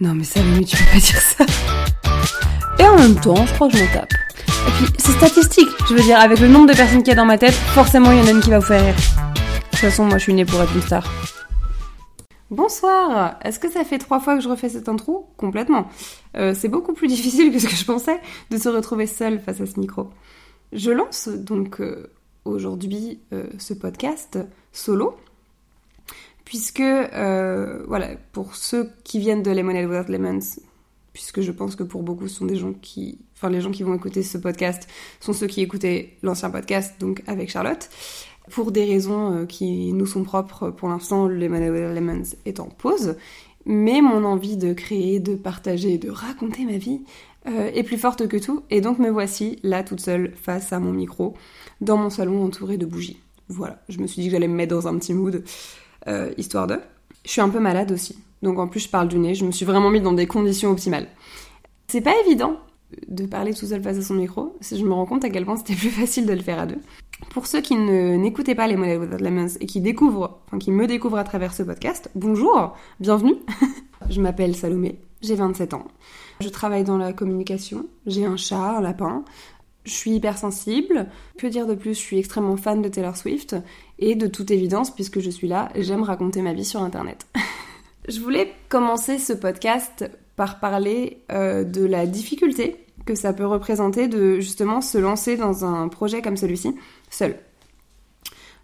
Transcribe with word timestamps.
Non 0.00 0.12
mais 0.14 0.24
ça, 0.24 0.40
mais 0.42 0.64
tu 0.64 0.76
peux 0.76 0.84
pas 0.84 0.98
dire 0.98 1.20
ça. 1.20 1.44
Et 2.80 2.82
en 2.82 2.98
même 2.98 3.14
temps, 3.14 3.46
je 3.46 3.52
crois 3.54 3.68
que 3.68 3.76
je 3.76 3.84
m'en 3.84 3.92
tape. 3.92 4.12
Et 4.48 4.70
puis, 4.72 4.92
c'est 4.98 5.12
statistique. 5.12 5.68
Je 5.88 5.94
veux 5.94 6.02
dire, 6.02 6.18
avec 6.18 6.40
le 6.40 6.48
nombre 6.48 6.66
de 6.66 6.76
personnes 6.76 6.98
qu'il 6.98 7.08
y 7.08 7.12
a 7.12 7.14
dans 7.14 7.24
ma 7.24 7.38
tête, 7.38 7.52
forcément, 7.52 8.10
il 8.10 8.18
y 8.18 8.20
en 8.22 8.26
a 8.26 8.30
une 8.30 8.40
qui 8.40 8.50
va 8.50 8.58
vous 8.58 8.66
faire 8.66 8.82
rire. 8.82 8.94
De 8.96 9.70
toute 9.70 9.78
façon, 9.78 10.04
moi, 10.04 10.18
je 10.18 10.24
suis 10.24 10.34
née 10.34 10.44
pour 10.44 10.60
être 10.60 10.74
une 10.74 10.82
star. 10.82 11.08
Bonsoir 12.50 13.38
Est-ce 13.42 13.58
que 13.58 13.70
ça 13.70 13.84
fait 13.84 13.98
trois 13.98 14.18
fois 14.18 14.36
que 14.36 14.42
je 14.42 14.48
refais 14.48 14.68
cette 14.68 14.88
intro? 14.88 15.28
Complètement. 15.36 15.88
Euh, 16.36 16.54
c'est 16.58 16.68
beaucoup 16.68 16.92
plus 16.92 17.06
difficile 17.06 17.52
que 17.52 17.60
ce 17.60 17.66
que 17.66 17.76
je 17.76 17.84
pensais 17.84 18.18
de 18.50 18.56
se 18.56 18.68
retrouver 18.68 19.06
seule 19.06 19.38
face 19.38 19.60
à 19.60 19.66
ce 19.66 19.78
micro. 19.78 20.10
Je 20.72 20.90
lance 20.90 21.28
donc 21.28 21.80
euh, 21.80 22.12
aujourd'hui 22.44 23.20
euh, 23.32 23.46
ce 23.58 23.74
podcast 23.74 24.38
solo, 24.72 25.16
puisque, 26.44 26.82
voilà, 26.82 28.08
pour 28.32 28.54
ceux 28.54 28.90
qui 29.04 29.18
viennent 29.18 29.42
de 29.42 29.50
Lemonade 29.50 29.86
Without 29.86 30.10
Lemons, 30.10 30.40
puisque 31.14 31.40
je 31.40 31.52
pense 31.52 31.76
que 31.76 31.84
pour 31.84 32.02
beaucoup 32.02 32.28
ce 32.28 32.34
sont 32.34 32.44
des 32.44 32.56
gens 32.56 32.74
qui, 32.74 33.18
enfin 33.34 33.48
les 33.48 33.62
gens 33.62 33.70
qui 33.70 33.84
vont 33.84 33.94
écouter 33.94 34.22
ce 34.22 34.36
podcast 34.36 34.86
sont 35.20 35.32
ceux 35.32 35.46
qui 35.46 35.62
écoutaient 35.62 36.16
l'ancien 36.22 36.50
podcast, 36.50 36.96
donc 37.00 37.22
avec 37.26 37.50
Charlotte, 37.50 37.88
pour 38.50 38.72
des 38.72 38.84
raisons 38.84 39.32
euh, 39.32 39.46
qui 39.46 39.92
nous 39.94 40.06
sont 40.06 40.24
propres 40.24 40.70
pour 40.70 40.88
l'instant, 40.88 41.28
les 41.28 41.48
Lemons 41.48 42.24
est 42.44 42.60
en 42.60 42.66
pause, 42.66 43.16
mais 43.64 44.02
mon 44.02 44.24
envie 44.24 44.58
de 44.58 44.74
créer, 44.74 45.20
de 45.20 45.36
partager, 45.36 45.96
de 45.96 46.10
raconter 46.10 46.64
ma 46.64 46.76
vie 46.76 47.00
euh, 47.46 47.70
est 47.72 47.84
plus 47.84 47.96
forte 47.96 48.26
que 48.26 48.36
tout, 48.36 48.64
et 48.70 48.80
donc 48.80 48.98
me 48.98 49.08
voici 49.08 49.60
là 49.62 49.84
toute 49.84 50.00
seule 50.00 50.32
face 50.34 50.72
à 50.72 50.80
mon 50.80 50.92
micro, 50.92 51.34
dans 51.80 51.96
mon 51.96 52.10
salon 52.10 52.44
entouré 52.44 52.76
de 52.76 52.86
bougies. 52.86 53.20
Voilà, 53.48 53.82
je 53.88 53.98
me 54.00 54.06
suis 54.06 54.22
dit 54.22 54.28
que 54.28 54.32
j'allais 54.32 54.48
me 54.48 54.54
mettre 54.54 54.74
dans 54.74 54.88
un 54.88 54.98
petit 54.98 55.14
mood, 55.14 55.44
euh, 56.08 56.32
histoire 56.36 56.66
de. 56.66 56.80
Je 57.24 57.30
suis 57.30 57.40
un 57.40 57.48
peu 57.48 57.60
malade 57.60 57.92
aussi, 57.92 58.18
donc 58.42 58.58
en 58.58 58.68
plus 58.68 58.80
je 58.80 58.88
parle 58.88 59.08
du 59.08 59.18
nez, 59.18 59.34
je 59.34 59.44
me 59.44 59.50
suis 59.50 59.64
vraiment 59.64 59.90
mis 59.90 60.00
dans 60.00 60.12
des 60.12 60.26
conditions 60.26 60.70
optimales. 60.70 61.08
C'est 61.88 62.00
pas 62.00 62.14
évident 62.26 62.58
de 63.08 63.26
parler 63.26 63.54
tout 63.54 63.66
seul 63.66 63.82
face 63.82 63.98
à 63.98 64.02
son 64.02 64.14
micro, 64.14 64.56
si 64.60 64.78
je 64.78 64.84
me 64.84 64.92
rends 64.92 65.06
compte 65.06 65.24
à 65.24 65.30
quel 65.30 65.44
point 65.44 65.56
c'était 65.56 65.74
plus 65.78 65.90
facile 65.90 66.26
de 66.26 66.32
le 66.32 66.42
faire 66.42 66.58
à 66.58 66.66
deux. 66.66 66.80
Pour 67.30 67.46
ceux 67.46 67.60
qui 67.60 67.76
n'écoutaient 67.76 68.54
pas 68.54 68.66
les 68.66 68.76
Models 68.76 69.00
Without 69.00 69.22
Lemons 69.22 69.56
et 69.60 69.66
qui 69.66 69.80
découvrent, 69.80 70.40
qui 70.60 70.70
me 70.70 70.86
découvrent 70.86 71.18
à 71.18 71.24
travers 71.24 71.54
ce 71.54 71.62
podcast, 71.62 72.10
bonjour, 72.14 72.76
bienvenue. 73.00 73.36
je 74.10 74.20
m'appelle 74.20 74.54
Salomé, 74.54 74.98
j'ai 75.22 75.34
27 75.34 75.74
ans. 75.74 75.86
Je 76.40 76.48
travaille 76.48 76.84
dans 76.84 76.98
la 76.98 77.12
communication, 77.12 77.86
j'ai 78.06 78.26
un 78.26 78.36
chat, 78.36 78.78
un 78.78 78.80
lapin, 78.80 79.24
je 79.84 79.92
suis 79.92 80.12
hypersensible. 80.12 81.06
Que 81.38 81.46
dire 81.46 81.66
de 81.66 81.74
plus? 81.74 81.94
Je 81.94 82.00
suis 82.00 82.18
extrêmement 82.18 82.56
fan 82.56 82.82
de 82.82 82.88
Taylor 82.88 83.16
Swift 83.16 83.56
et 83.98 84.14
de 84.14 84.26
toute 84.26 84.50
évidence, 84.50 84.90
puisque 84.94 85.20
je 85.20 85.30
suis 85.30 85.48
là, 85.48 85.70
j'aime 85.76 86.02
raconter 86.02 86.42
ma 86.42 86.52
vie 86.52 86.64
sur 86.64 86.82
Internet. 86.82 87.26
je 88.08 88.20
voulais 88.20 88.52
commencer 88.68 89.18
ce 89.18 89.32
podcast 89.32 90.10
par 90.36 90.60
parler 90.60 91.22
euh, 91.30 91.64
de 91.64 91.84
la 91.84 92.06
difficulté 92.06 92.84
que 93.06 93.14
ça 93.14 93.32
peut 93.32 93.46
représenter 93.46 94.08
de 94.08 94.40
justement 94.40 94.80
se 94.80 94.98
lancer 94.98 95.36
dans 95.36 95.64
un 95.64 95.88
projet 95.88 96.22
comme 96.22 96.36
celui-ci 96.36 96.74
seul. 97.10 97.36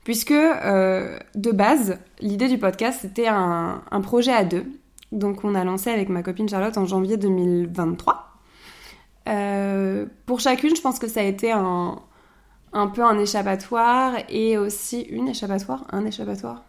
Puisque 0.05 0.31
euh, 0.31 1.19
de 1.35 1.51
base, 1.51 1.99
l'idée 2.21 2.49
du 2.49 2.59
podcast 2.59 3.01
c'était 3.03 3.29
un, 3.29 3.83
projet 4.03 4.33
à 4.33 4.45
deux. 4.45 4.65
Donc 5.13 5.45
on 5.45 5.55
a 5.55 5.65
lancé 5.65 5.91
avec 5.91 6.09
ma 6.09 6.23
copine 6.23 6.49
Charlotte 6.49 6.79
en 6.79 6.87
janvier 6.87 7.17
2023. 7.17 8.30
Euh, 9.29 10.07
pour 10.27 10.41
chacune, 10.41 10.75
je 10.75 10.81
pense 10.81 10.99
que 10.99 11.09
ça 11.09 11.21
a 11.21 11.25
été 11.25 11.53
un, 11.53 12.01
peu 12.73 13.05
un 13.05 13.19
échappatoire 13.19 14.15
et 14.29 14.57
aussi 14.59 15.03
une 15.03 15.29
échappatoire, 15.29 15.85
un 15.93 16.05
échappatoire. 16.05 16.65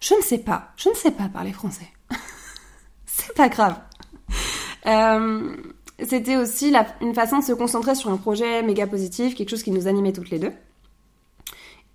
Je 0.00 0.14
ne 0.14 0.22
sais 0.22 0.38
pas, 0.38 0.72
je 0.76 0.88
ne 0.88 0.94
sais 0.94 1.10
pas 1.10 1.28
parler 1.28 1.52
français. 1.52 1.88
C'est 3.06 3.34
pas 3.34 3.48
grave. 3.48 3.78
Euh, 4.86 5.56
c'était 6.02 6.36
aussi 6.36 6.74
une 7.02 7.14
façon 7.14 7.40
de 7.40 7.44
se 7.44 7.52
concentrer 7.52 7.94
sur 7.94 8.10
un 8.10 8.16
projet 8.16 8.62
méga 8.62 8.86
positif, 8.86 9.34
quelque 9.34 9.50
chose 9.50 9.62
qui 9.62 9.70
nous 9.70 9.88
animait 9.88 10.12
toutes 10.14 10.30
les 10.30 10.38
deux. 10.38 10.52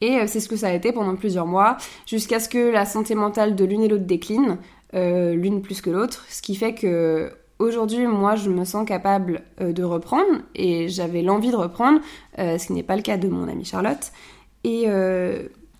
Et 0.02 0.20
euh, 0.20 0.28
c'est 0.28 0.40
ce 0.40 0.48
que 0.48 0.56
ça 0.56 0.68
a 0.68 0.74
été 0.74 0.92
pendant 0.92 1.16
plusieurs 1.16 1.48
mois, 1.48 1.78
jusqu'à 2.06 2.40
ce 2.40 2.48
que 2.48 2.70
la 2.70 2.86
santé 2.86 3.16
mentale 3.16 3.56
de 3.56 3.66
l'une 3.66 3.82
et 3.82 3.88
l'autre 3.88 4.06
décline, 4.06 4.60
l'une 4.94 5.62
plus 5.62 5.82
que 5.82 5.90
l'autre, 5.90 6.26
ce 6.30 6.42
qui 6.42 6.56
fait 6.56 6.76
que 6.76 7.32
aujourd'hui, 7.60 8.06
moi, 8.08 8.36
je 8.36 8.50
me 8.50 8.66
sens 8.66 8.88
capable 8.88 9.44
euh, 9.62 9.74
de 9.74 9.84
reprendre, 9.84 10.42
et 10.56 10.90
j'avais 10.90 11.22
l'envie 11.22 11.52
de 11.52 11.56
reprendre, 11.56 12.00
ce 12.38 12.66
qui 12.66 12.74
n'est 12.74 12.84
pas 12.84 12.96
le 12.96 13.02
cas 13.02 13.18
de 13.18 13.28
mon 13.28 13.48
amie 13.48 13.66
Charlotte. 13.66 14.12
Et, 14.64 14.86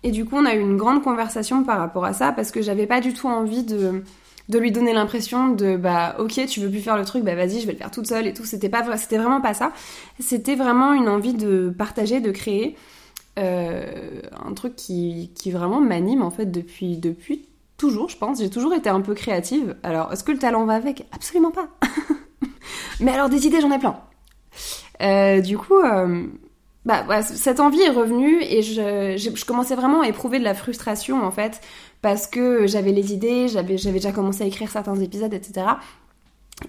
et 0.02 0.10
du 0.12 0.24
coup, 0.24 0.36
on 0.36 0.46
a 0.46 0.54
eu 0.54 0.60
une 0.60 0.76
grande 0.76 1.02
conversation 1.02 1.64
par 1.64 1.78
rapport 1.78 2.04
à 2.04 2.12
ça, 2.12 2.32
parce 2.32 2.50
que 2.50 2.62
j'avais 2.62 2.86
pas 2.86 3.00
du 3.00 3.12
tout 3.12 3.26
envie 3.26 3.64
de 3.64 4.02
lui 4.58 4.70
donner 4.70 4.92
l'impression 4.92 5.48
de 5.48 5.76
bah 5.76 6.16
ok 6.18 6.46
tu 6.46 6.60
veux 6.60 6.70
plus 6.70 6.80
faire 6.80 6.96
le 6.96 7.04
truc 7.04 7.24
bah 7.24 7.34
vas-y 7.34 7.60
je 7.60 7.66
vais 7.66 7.72
le 7.72 7.78
faire 7.78 7.90
toute 7.90 8.06
seule 8.06 8.26
et 8.26 8.32
tout 8.32 8.44
c'était 8.44 8.68
pas 8.68 8.82
vraiment 8.82 9.40
pas 9.40 9.54
ça 9.54 9.72
c'était 10.20 10.54
vraiment 10.54 10.92
une 10.92 11.08
envie 11.08 11.34
de 11.34 11.74
partager 11.76 12.20
de 12.20 12.30
créer 12.30 12.76
euh, 13.38 14.22
un 14.44 14.54
truc 14.54 14.76
qui, 14.76 15.30
qui 15.34 15.50
vraiment 15.50 15.80
m'anime 15.80 16.22
en 16.22 16.30
fait 16.30 16.46
depuis 16.46 16.96
depuis 16.96 17.46
toujours 17.76 18.08
je 18.08 18.16
pense. 18.16 18.40
J'ai 18.40 18.50
toujours 18.50 18.74
été 18.74 18.88
un 18.88 19.00
peu 19.00 19.14
créative. 19.14 19.76
Alors 19.82 20.12
est-ce 20.12 20.24
que 20.24 20.32
le 20.32 20.38
talent 20.38 20.64
va 20.64 20.74
avec? 20.74 21.06
Absolument 21.12 21.50
pas. 21.50 21.68
Mais 23.00 23.12
alors 23.12 23.28
des 23.28 23.46
idées 23.46 23.60
j'en 23.60 23.72
ai 23.72 23.78
plein. 23.78 23.96
Euh, 25.02 25.40
du 25.40 25.58
coup 25.58 25.78
euh, 25.78 26.26
bah, 26.86 27.22
cette 27.22 27.60
envie 27.60 27.82
est 27.82 27.90
revenue 27.90 28.42
et 28.42 28.62
je, 28.62 29.16
je, 29.16 29.44
commençais 29.44 29.74
vraiment 29.74 30.00
à 30.02 30.08
éprouver 30.08 30.38
de 30.38 30.44
la 30.44 30.54
frustration 30.54 31.22
en 31.22 31.30
fait 31.30 31.60
parce 32.00 32.26
que 32.26 32.66
j'avais 32.66 32.92
les 32.92 33.12
idées, 33.12 33.48
j'avais 33.48 33.76
j'avais 33.76 33.98
déjà 33.98 34.12
commencé 34.12 34.44
à 34.44 34.46
écrire 34.46 34.70
certains 34.70 34.94
épisodes, 34.96 35.34
etc. 35.34 35.66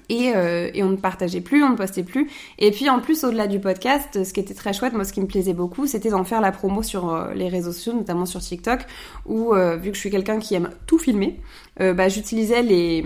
Et, 0.10 0.34
euh, 0.36 0.70
et, 0.74 0.84
on 0.84 0.90
ne 0.90 0.96
partageait 0.98 1.40
plus, 1.40 1.64
on 1.64 1.70
ne 1.70 1.78
postait 1.78 2.04
plus. 2.04 2.30
Et 2.60 2.72
puis 2.72 2.90
en 2.90 3.00
plus, 3.00 3.24
au-delà 3.24 3.48
du 3.48 3.60
podcast, 3.60 4.24
ce 4.24 4.34
qui 4.34 4.40
était 4.40 4.54
très 4.54 4.74
chouette, 4.74 4.94
moi 4.94 5.06
ce 5.06 5.14
qui 5.14 5.22
me 5.22 5.28
plaisait 5.28 5.54
beaucoup, 5.54 5.88
c'était 5.88 6.10
d'en 6.10 6.26
faire 6.26 6.42
la 6.42 6.52
promo 6.52 6.84
sur 6.84 7.10
euh, 7.10 7.34
les 7.34 7.48
réseaux 7.48 7.72
sociaux, 7.72 7.94
notamment 7.94 8.26
sur 8.26 8.42
TikTok, 8.42 8.82
où 9.26 9.54
euh, 9.54 9.78
vu 9.78 9.92
que 9.92 9.96
je 9.96 10.02
suis 10.02 10.10
quelqu'un 10.10 10.40
qui 10.40 10.56
aime 10.56 10.72
tout 10.88 11.00
filmer, 11.00 11.40
bah, 11.80 12.10
j'utilisais 12.10 12.64
les, 12.64 13.06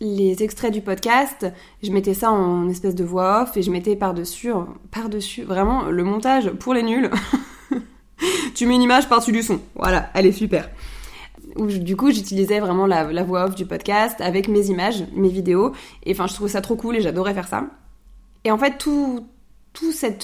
les 0.00 0.42
extraits 0.42 0.72
du 0.72 0.82
podcast, 0.82 1.46
je 1.82 1.90
mettais 1.90 2.12
ça 2.12 2.30
en 2.30 2.68
espèce 2.68 2.94
de 2.94 3.02
voix 3.02 3.42
off 3.42 3.56
et 3.56 3.62
je 3.62 3.70
mettais 3.70 3.96
par-dessus, 3.96 4.52
par-dessus, 4.90 5.42
vraiment 5.42 5.84
le 5.86 6.04
montage 6.04 6.50
pour 6.50 6.74
les 6.74 6.82
nuls. 6.82 7.10
tu 8.54 8.66
mets 8.66 8.74
une 8.74 8.82
image 8.82 9.08
par-dessus 9.08 9.32
du 9.32 9.42
son. 9.42 9.58
Voilà, 9.74 10.10
elle 10.14 10.26
est 10.26 10.32
super. 10.32 10.68
Du 11.66 11.96
coup, 11.96 12.10
j'utilisais 12.10 12.60
vraiment 12.60 12.86
la, 12.86 13.12
la, 13.12 13.22
voix 13.22 13.44
off 13.44 13.54
du 13.54 13.66
podcast 13.66 14.20
avec 14.20 14.48
mes 14.48 14.66
images, 14.66 15.04
mes 15.14 15.28
vidéos. 15.28 15.72
Et 16.04 16.12
enfin, 16.12 16.26
je 16.26 16.34
trouvais 16.34 16.50
ça 16.50 16.60
trop 16.60 16.76
cool 16.76 16.96
et 16.96 17.00
j'adorais 17.00 17.34
faire 17.34 17.48
ça. 17.48 17.66
Et 18.44 18.50
en 18.50 18.58
fait, 18.58 18.78
tout, 18.78 19.26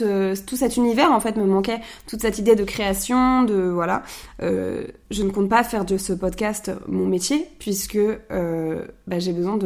euh, 0.02 0.34
tout 0.46 0.56
cet 0.56 0.76
univers 0.76 1.12
en 1.12 1.20
fait 1.20 1.36
me 1.36 1.44
manquait, 1.44 1.80
toute 2.06 2.20
cette 2.20 2.38
idée 2.38 2.56
de 2.56 2.64
création, 2.64 3.42
de 3.42 3.54
voilà. 3.54 4.02
Euh, 4.42 4.84
je 5.10 5.22
ne 5.22 5.30
compte 5.30 5.48
pas 5.48 5.62
faire 5.62 5.84
de 5.84 5.96
ce 5.96 6.12
podcast 6.12 6.72
mon 6.88 7.06
métier 7.06 7.46
puisque 7.58 7.96
euh, 7.96 8.84
bah, 9.06 9.18
j'ai 9.18 9.32
besoin 9.32 9.58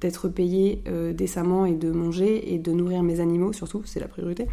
d'être 0.00 0.28
payée 0.28 0.82
décemment 1.12 1.66
et 1.66 1.74
de 1.74 1.90
manger 1.90 2.54
et 2.54 2.58
de 2.58 2.72
nourrir 2.72 3.02
mes 3.02 3.20
animaux 3.20 3.52
surtout, 3.52 3.82
c'est 3.84 4.00
la 4.00 4.08
priorité. 4.08 4.46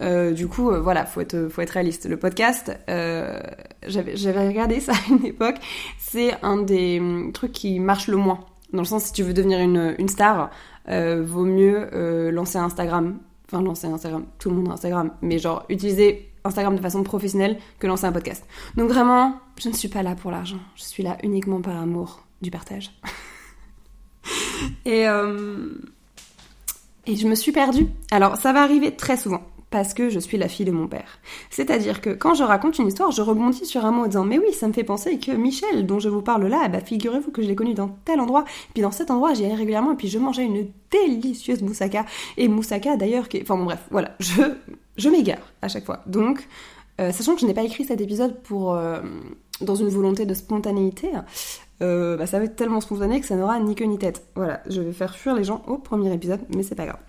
du 0.00 0.48
coup, 0.48 0.70
voilà, 0.70 1.04
faut 1.04 1.20
être 1.20 1.48
faut 1.48 1.60
être 1.60 1.70
réaliste. 1.70 2.08
Le 2.08 2.16
podcast, 2.16 2.72
j'avais 2.88 4.48
regardé 4.48 4.80
ça 4.80 4.92
à 4.92 5.12
une 5.12 5.24
époque, 5.26 5.56
c'est 5.98 6.32
un 6.42 6.58
des 6.58 6.98
hum, 7.00 7.32
trucs 7.32 7.52
qui 7.52 7.78
marche 7.80 8.08
le 8.08 8.16
moins. 8.16 8.40
Dans 8.72 8.80
le 8.80 8.86
sens, 8.86 9.04
si 9.04 9.12
tu 9.12 9.22
veux 9.22 9.34
devenir 9.34 9.60
une, 9.60 9.94
une 9.98 10.08
star, 10.08 10.50
vaut 10.88 11.44
mieux 11.44 12.30
lancer 12.30 12.58
Instagram 12.58 13.18
enfin 13.54 13.64
lancer 13.64 13.86
Instagram, 13.86 14.26
tout 14.38 14.50
le 14.50 14.56
monde 14.56 14.68
a 14.68 14.72
Instagram, 14.72 15.10
mais 15.22 15.38
genre 15.38 15.64
utiliser 15.68 16.30
Instagram 16.44 16.76
de 16.76 16.80
façon 16.80 17.02
professionnelle 17.02 17.58
que 17.78 17.86
lancer 17.86 18.04
un 18.04 18.12
podcast. 18.12 18.44
Donc 18.76 18.90
vraiment, 18.90 19.38
je 19.60 19.68
ne 19.68 19.74
suis 19.74 19.88
pas 19.88 20.02
là 20.02 20.14
pour 20.14 20.30
l'argent, 20.30 20.58
je 20.76 20.82
suis 20.82 21.02
là 21.02 21.16
uniquement 21.22 21.60
par 21.60 21.76
amour 21.76 22.24
du 22.42 22.50
partage. 22.50 22.90
et, 24.84 25.08
euh, 25.08 25.70
et 27.06 27.16
je 27.16 27.26
me 27.28 27.34
suis 27.34 27.52
perdue. 27.52 27.86
Alors 28.10 28.36
ça 28.36 28.52
va 28.52 28.62
arriver 28.62 28.94
très 28.96 29.16
souvent 29.16 29.42
parce 29.74 29.92
que 29.92 30.08
je 30.08 30.20
suis 30.20 30.38
la 30.38 30.46
fille 30.46 30.64
de 30.64 30.70
mon 30.70 30.86
père. 30.86 31.18
C'est-à-dire 31.50 32.00
que 32.00 32.10
quand 32.10 32.34
je 32.34 32.44
raconte 32.44 32.78
une 32.78 32.86
histoire, 32.86 33.10
je 33.10 33.22
rebondis 33.22 33.66
sur 33.66 33.84
un 33.84 33.90
mot 33.90 34.04
en 34.04 34.06
disant 34.06 34.24
mais 34.24 34.38
oui, 34.38 34.52
ça 34.52 34.68
me 34.68 34.72
fait 34.72 34.84
penser 34.84 35.18
que 35.18 35.32
Michel, 35.32 35.84
dont 35.84 35.98
je 35.98 36.08
vous 36.08 36.22
parle 36.22 36.46
là, 36.46 36.68
bah 36.68 36.78
figurez-vous 36.78 37.32
que 37.32 37.42
je 37.42 37.48
l'ai 37.48 37.56
connu 37.56 37.74
dans 37.74 37.88
tel 38.04 38.20
endroit, 38.20 38.44
puis 38.72 38.84
dans 38.84 38.92
cet 38.92 39.10
endroit 39.10 39.34
j'y 39.34 39.44
allais 39.44 39.56
régulièrement, 39.56 39.90
et 39.90 39.96
puis 39.96 40.06
je 40.06 40.20
mangeais 40.20 40.44
une 40.44 40.68
délicieuse 40.92 41.60
moussaka, 41.62 42.06
et 42.36 42.46
moussaka 42.46 42.96
d'ailleurs, 42.96 43.28
qui... 43.28 43.42
enfin 43.42 43.56
bon 43.56 43.64
bref, 43.64 43.80
voilà, 43.90 44.12
je, 44.20 44.42
je 44.96 45.08
m'égare 45.08 45.42
à 45.60 45.66
chaque 45.66 45.84
fois. 45.84 46.04
Donc, 46.06 46.46
euh, 47.00 47.10
sachant 47.10 47.34
que 47.34 47.40
je 47.40 47.46
n'ai 47.46 47.54
pas 47.54 47.64
écrit 47.64 47.84
cet 47.84 48.00
épisode 48.00 48.40
pour 48.42 48.74
euh, 48.74 49.00
dans 49.60 49.74
une 49.74 49.88
volonté 49.88 50.24
de 50.24 50.34
spontanéité, 50.34 51.10
euh, 51.82 52.16
bah, 52.16 52.28
ça 52.28 52.38
va 52.38 52.44
être 52.44 52.54
tellement 52.54 52.80
spontané 52.80 53.20
que 53.20 53.26
ça 53.26 53.34
n'aura 53.34 53.58
ni 53.58 53.74
queue 53.74 53.86
ni 53.86 53.98
tête. 53.98 54.24
Voilà, 54.36 54.60
je 54.70 54.80
vais 54.80 54.92
faire 54.92 55.16
fuir 55.16 55.34
les 55.34 55.42
gens 55.42 55.64
au 55.66 55.78
premier 55.78 56.14
épisode, 56.14 56.42
mais 56.54 56.62
c'est 56.62 56.76
pas 56.76 56.86
grave. 56.86 57.00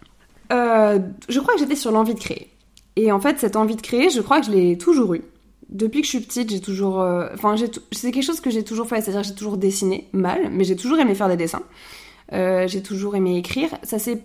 je 1.29 1.39
crois 1.39 1.53
que 1.53 1.59
j'étais 1.59 1.75
sur 1.75 1.91
l'envie 1.91 2.15
de 2.15 2.19
créer. 2.19 2.55
Et 2.95 3.12
en 3.12 3.19
fait, 3.19 3.39
cette 3.39 3.56
envie 3.56 3.75
de 3.75 3.81
créer, 3.81 4.09
je 4.09 4.21
crois 4.21 4.39
que 4.39 4.47
je 4.47 4.51
l'ai 4.51 4.77
toujours 4.77 5.13
eue. 5.13 5.24
Depuis 5.69 6.01
que 6.01 6.06
je 6.06 6.12
suis 6.12 6.21
petite, 6.21 6.51
j'ai 6.51 6.62
toujours. 6.62 7.01
Euh, 7.01 7.27
enfin, 7.33 7.56
c'est 7.92 8.12
quelque 8.12 8.24
chose 8.24 8.39
que 8.39 8.50
j'ai 8.50 8.63
toujours 8.63 8.88
fait, 8.88 9.01
c'est-à-dire 9.01 9.24
j'ai 9.24 9.36
toujours 9.36 9.57
dessiné 9.57 10.07
mal, 10.13 10.50
mais 10.51 10.63
j'ai 10.63 10.75
toujours 10.75 11.00
aimé 11.00 11.15
faire 11.15 11.27
des 11.27 11.38
dessins. 11.38 11.63
j'ai 12.31 12.83
toujours 12.83 13.15
aimé 13.15 13.38
écrire. 13.38 13.69
Ça 13.83 14.00
s'est 14.00 14.21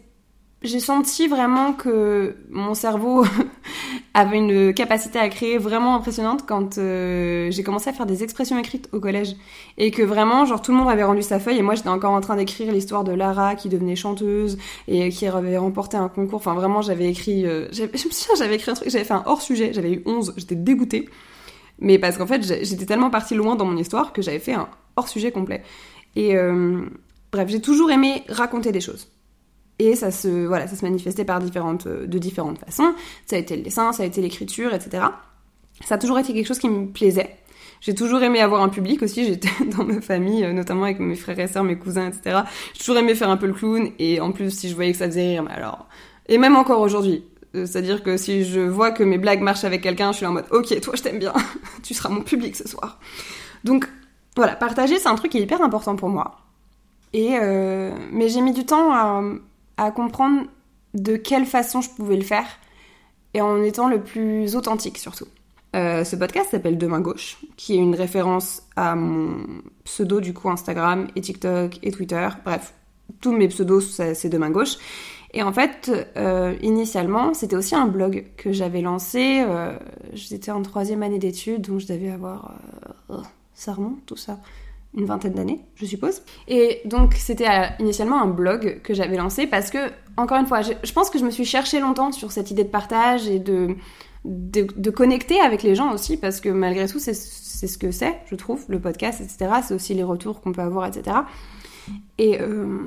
j'ai 0.63 0.81
senti 0.81 1.27
vraiment 1.27 1.73
que 1.73 2.37
mon 2.51 2.75
cerveau 2.75 3.25
avait 4.15 4.37
une 4.37 4.75
capacité 4.75 5.19
à 5.19 5.29
créer 5.31 5.57
vraiment 5.57 5.97
impressionnante 5.97 6.45
quand 6.47 6.77
euh, 6.77 7.51
j'ai 7.51 7.63
commencé 7.63 7.89
à 7.89 7.95
faire 7.95 8.05
des 8.05 8.23
expressions 8.23 8.59
écrites 8.59 8.89
au 8.93 9.01
collège. 9.01 9.37
Et 9.79 9.91
que 9.91 10.03
vraiment 10.03 10.45
genre 10.45 10.61
tout 10.61 10.73
le 10.73 10.77
monde 10.77 10.91
avait 10.91 11.05
rendu 11.05 11.23
sa 11.23 11.41
feuille 11.41 11.59
et 11.59 11.63
moi 11.63 11.77
j'étais 11.77 11.89
encore 11.89 12.13
en 12.13 12.21
train 12.21 12.37
d'écrire 12.37 12.73
l'histoire 12.73 13.05
de 13.05 13.13
Lara 13.13 13.55
qui 13.55 13.71
devenait 13.71 13.97
chanteuse 13.97 14.59
et 14.87 15.09
qui 15.09 15.27
avait 15.27 15.57
remporté 15.57 15.97
un 15.97 16.11
concours. 16.11 16.37
Enfin 16.37 16.55
vraiment 16.55 16.83
j'avais 16.83 17.09
écrit 17.09 17.47
euh, 17.47 17.69
je 17.73 17.85
me 17.85 17.97
souviens 17.97 18.35
j'avais 18.37 18.57
écrit 18.57 18.71
un 18.71 18.75
truc 18.75 18.91
j'avais 18.91 19.05
fait 19.05 19.15
un 19.15 19.23
hors 19.25 19.41
sujet 19.41 19.73
j'avais 19.73 19.93
eu 19.93 20.03
11 20.05 20.35
j'étais 20.37 20.57
dégoûtée. 20.57 21.09
Mais 21.79 21.99
parce 21.99 22.19
qu'en 22.19 22.27
fait 22.27 22.43
j'étais 22.43 22.85
tellement 22.85 23.09
partie 23.09 23.35
loin 23.35 23.57
dans 23.57 23.65
mon 23.65 23.79
histoire 23.79 24.13
que 24.13 24.21
j'avais 24.21 24.41
fait 24.41 24.53
un 24.53 24.69
hors 24.97 25.09
sujet 25.09 25.33
complet. 25.33 25.63
Et 26.17 26.37
euh, 26.37 26.83
bref 27.33 27.49
j'ai 27.49 27.63
toujours 27.63 27.91
aimé 27.91 28.25
raconter 28.29 28.73
des 28.73 28.83
choses 28.83 29.09
et 29.81 29.97
ça 29.97 30.11
se, 30.11 30.47
voilà, 30.47 30.67
ça 30.67 30.77
se 30.77 30.85
manifestait 30.85 31.25
par 31.25 31.41
différentes, 31.41 31.87
euh, 31.87 32.07
de 32.07 32.19
différentes 32.19 32.59
façons. 32.59 32.93
Ça 33.25 33.37
a 33.37 33.39
été 33.39 33.57
le 33.57 33.63
dessin, 33.63 33.93
ça 33.93 34.03
a 34.03 34.07
été 34.07 34.21
l'écriture, 34.21 34.75
etc. 34.75 35.05
Ça 35.87 35.95
a 35.95 35.99
toujours 35.99 36.19
été 36.19 36.35
quelque 36.35 36.47
chose 36.47 36.59
qui 36.59 36.69
me 36.69 36.87
plaisait. 36.89 37.37
J'ai 37.81 37.95
toujours 37.95 38.23
aimé 38.23 38.41
avoir 38.41 38.61
un 38.61 38.69
public 38.69 39.03
aussi. 39.03 39.25
J'étais 39.25 39.49
dans 39.79 39.85
ma 39.85 40.03
famille, 40.03 40.45
euh, 40.45 40.53
notamment 40.53 40.85
avec 40.85 41.01
mes 41.01 41.17
frères 41.17 41.39
et 41.39 41.49
sœurs, 41.49 41.65
mes 41.65 41.79
cousins, 41.79 42.09
etc. 42.09 42.41
J'ai 42.75 42.81
toujours 42.81 42.99
aimé 42.99 43.15
faire 43.15 43.31
un 43.31 43.39
peu 43.39 43.47
le 43.47 43.55
clown. 43.55 43.89
Et 43.99 44.21
en 44.21 44.33
plus, 44.33 44.51
si 44.51 44.69
je 44.69 44.75
voyais 44.75 44.93
que 44.93 44.99
ça 44.99 45.07
faisait 45.07 45.29
rire, 45.29 45.45
mais 45.45 45.53
alors... 45.53 45.87
Et 46.29 46.37
même 46.37 46.57
encore 46.57 46.81
aujourd'hui. 46.81 47.25
Euh, 47.55 47.65
c'est-à-dire 47.65 48.03
que 48.03 48.19
si 48.19 48.45
je 48.45 48.61
vois 48.61 48.91
que 48.91 49.03
mes 49.03 49.17
blagues 49.17 49.41
marchent 49.41 49.65
avec 49.65 49.81
quelqu'un, 49.81 50.13
je 50.13 50.19
suis 50.19 50.27
en 50.27 50.33
mode, 50.33 50.45
ok, 50.51 50.79
toi 50.83 50.95
je 50.95 51.03
t'aime 51.03 51.19
bien. 51.19 51.33
tu 51.83 51.95
seras 51.95 52.11
mon 52.11 52.21
public 52.21 52.55
ce 52.55 52.69
soir. 52.69 52.99
Donc, 53.65 53.89
voilà, 54.37 54.57
partager, 54.57 54.99
c'est 54.99 55.09
un 55.09 55.15
truc 55.15 55.33
qui 55.33 55.39
est 55.39 55.43
hyper 55.43 55.63
important 55.63 55.97
pour 55.97 56.11
moi. 56.11 56.37
Et 57.13 57.31
mais 58.13 58.29
j'ai 58.29 58.41
mis 58.41 58.53
du 58.53 58.65
temps 58.65 58.93
à, 58.93 59.21
à 59.81 59.91
comprendre 59.91 60.43
de 60.95 61.17
quelle 61.17 61.47
façon 61.47 61.81
je 61.81 61.89
pouvais 61.91 62.17
le 62.17 62.23
faire 62.23 62.47
et 63.33 63.41
en 63.41 63.63
étant 63.63 63.89
le 63.89 64.03
plus 64.03 64.55
authentique 64.55 64.99
surtout. 64.99 65.27
Euh, 65.75 66.05
ce 66.05 66.17
podcast 66.17 66.51
s'appelle 66.51 66.77
Demain 66.77 67.01
Gauche, 67.01 67.39
qui 67.57 67.75
est 67.75 67.79
une 67.79 67.95
référence 67.95 68.63
à 68.77 68.95
mon 68.95 69.47
pseudo 69.85 70.21
du 70.21 70.35
coup 70.35 70.51
Instagram 70.51 71.07
et 71.17 71.21
TikTok 71.21 71.79
et 71.83 71.93
Twitter. 71.93 72.29
Bref, 72.45 72.75
tous 73.21 73.33
mes 73.33 73.49
pseudos 73.49 73.81
c'est 73.81 74.29
Demain 74.29 74.51
Gauche. 74.51 74.77
Et 75.33 75.43
en 75.43 75.53
fait, 75.53 75.93
euh, 76.17 76.57
initialement, 76.61 77.35
c'était 77.35 77.55
aussi 77.55 77.77
un 77.77 77.87
blog 77.87 78.27
que 78.37 78.53
j'avais 78.53 78.81
lancé. 78.81 79.45
Euh, 79.47 79.79
J'étais 80.13 80.51
en 80.51 80.61
troisième 80.63 81.05
année 81.05 81.21
d'études, 81.21 81.63
donc 81.69 81.79
je 81.79 81.87
devais 81.87 82.11
avoir... 82.11 82.57
Euh, 83.11 83.19
oh, 83.19 83.23
ça 83.55 83.73
remonte 83.75 84.05
tout 84.07 84.17
ça 84.17 84.41
une 84.95 85.05
vingtaine 85.05 85.35
d'années, 85.35 85.61
je 85.77 85.87
suppose. 85.87 86.23
Et 86.49 86.83
donc 86.85 87.15
c'était 87.15 87.49
euh, 87.49 87.67
initialement 87.79 88.21
un 88.21 88.27
blog 88.27 88.81
que 88.83 88.93
j'avais 88.95 89.17
lancé 89.17 89.47
parce 89.47 89.71
que, 89.71 89.79
encore 90.17 90.39
une 90.39 90.47
fois, 90.47 90.63
je, 90.63 90.93
pense 90.93 91.11
que 91.11 91.19
je 91.19 91.25
me 91.25 91.31
suis 91.31 91.45
cherché 91.45 91.81
longtemps 91.81 92.13
sur 92.13 92.33
cette 92.33 92.51
idée 92.51 92.65
de 92.65 92.69
partage 92.69 93.29
et 93.29 93.39
de, 93.39 93.77
de, 94.25 94.91
connecter 94.91 95.41
avec 95.41 95.63
les 95.63 95.75
gens 95.75 95.93
aussi, 95.93 96.17
parce 96.17 96.41
que 96.41 96.49
malgré 96.49 96.87
tout, 96.89 96.99
c'est 96.99 97.15
ce 97.15 97.79
que 97.79 97.91
c'est, 97.91 98.19
je 98.27 98.35
trouve, 98.35 98.65
le 98.69 98.81
podcast, 98.81 99.21
etc. 99.21 99.61
C'est 99.67 99.75
aussi 99.75 99.95
les 99.95 100.03
retours 100.03 100.41
qu'on 100.41 100.53
peut 100.53 100.63
avoir, 100.63 100.87
etc. 100.87 101.19
Et 102.19 102.41
euh, 102.41 102.81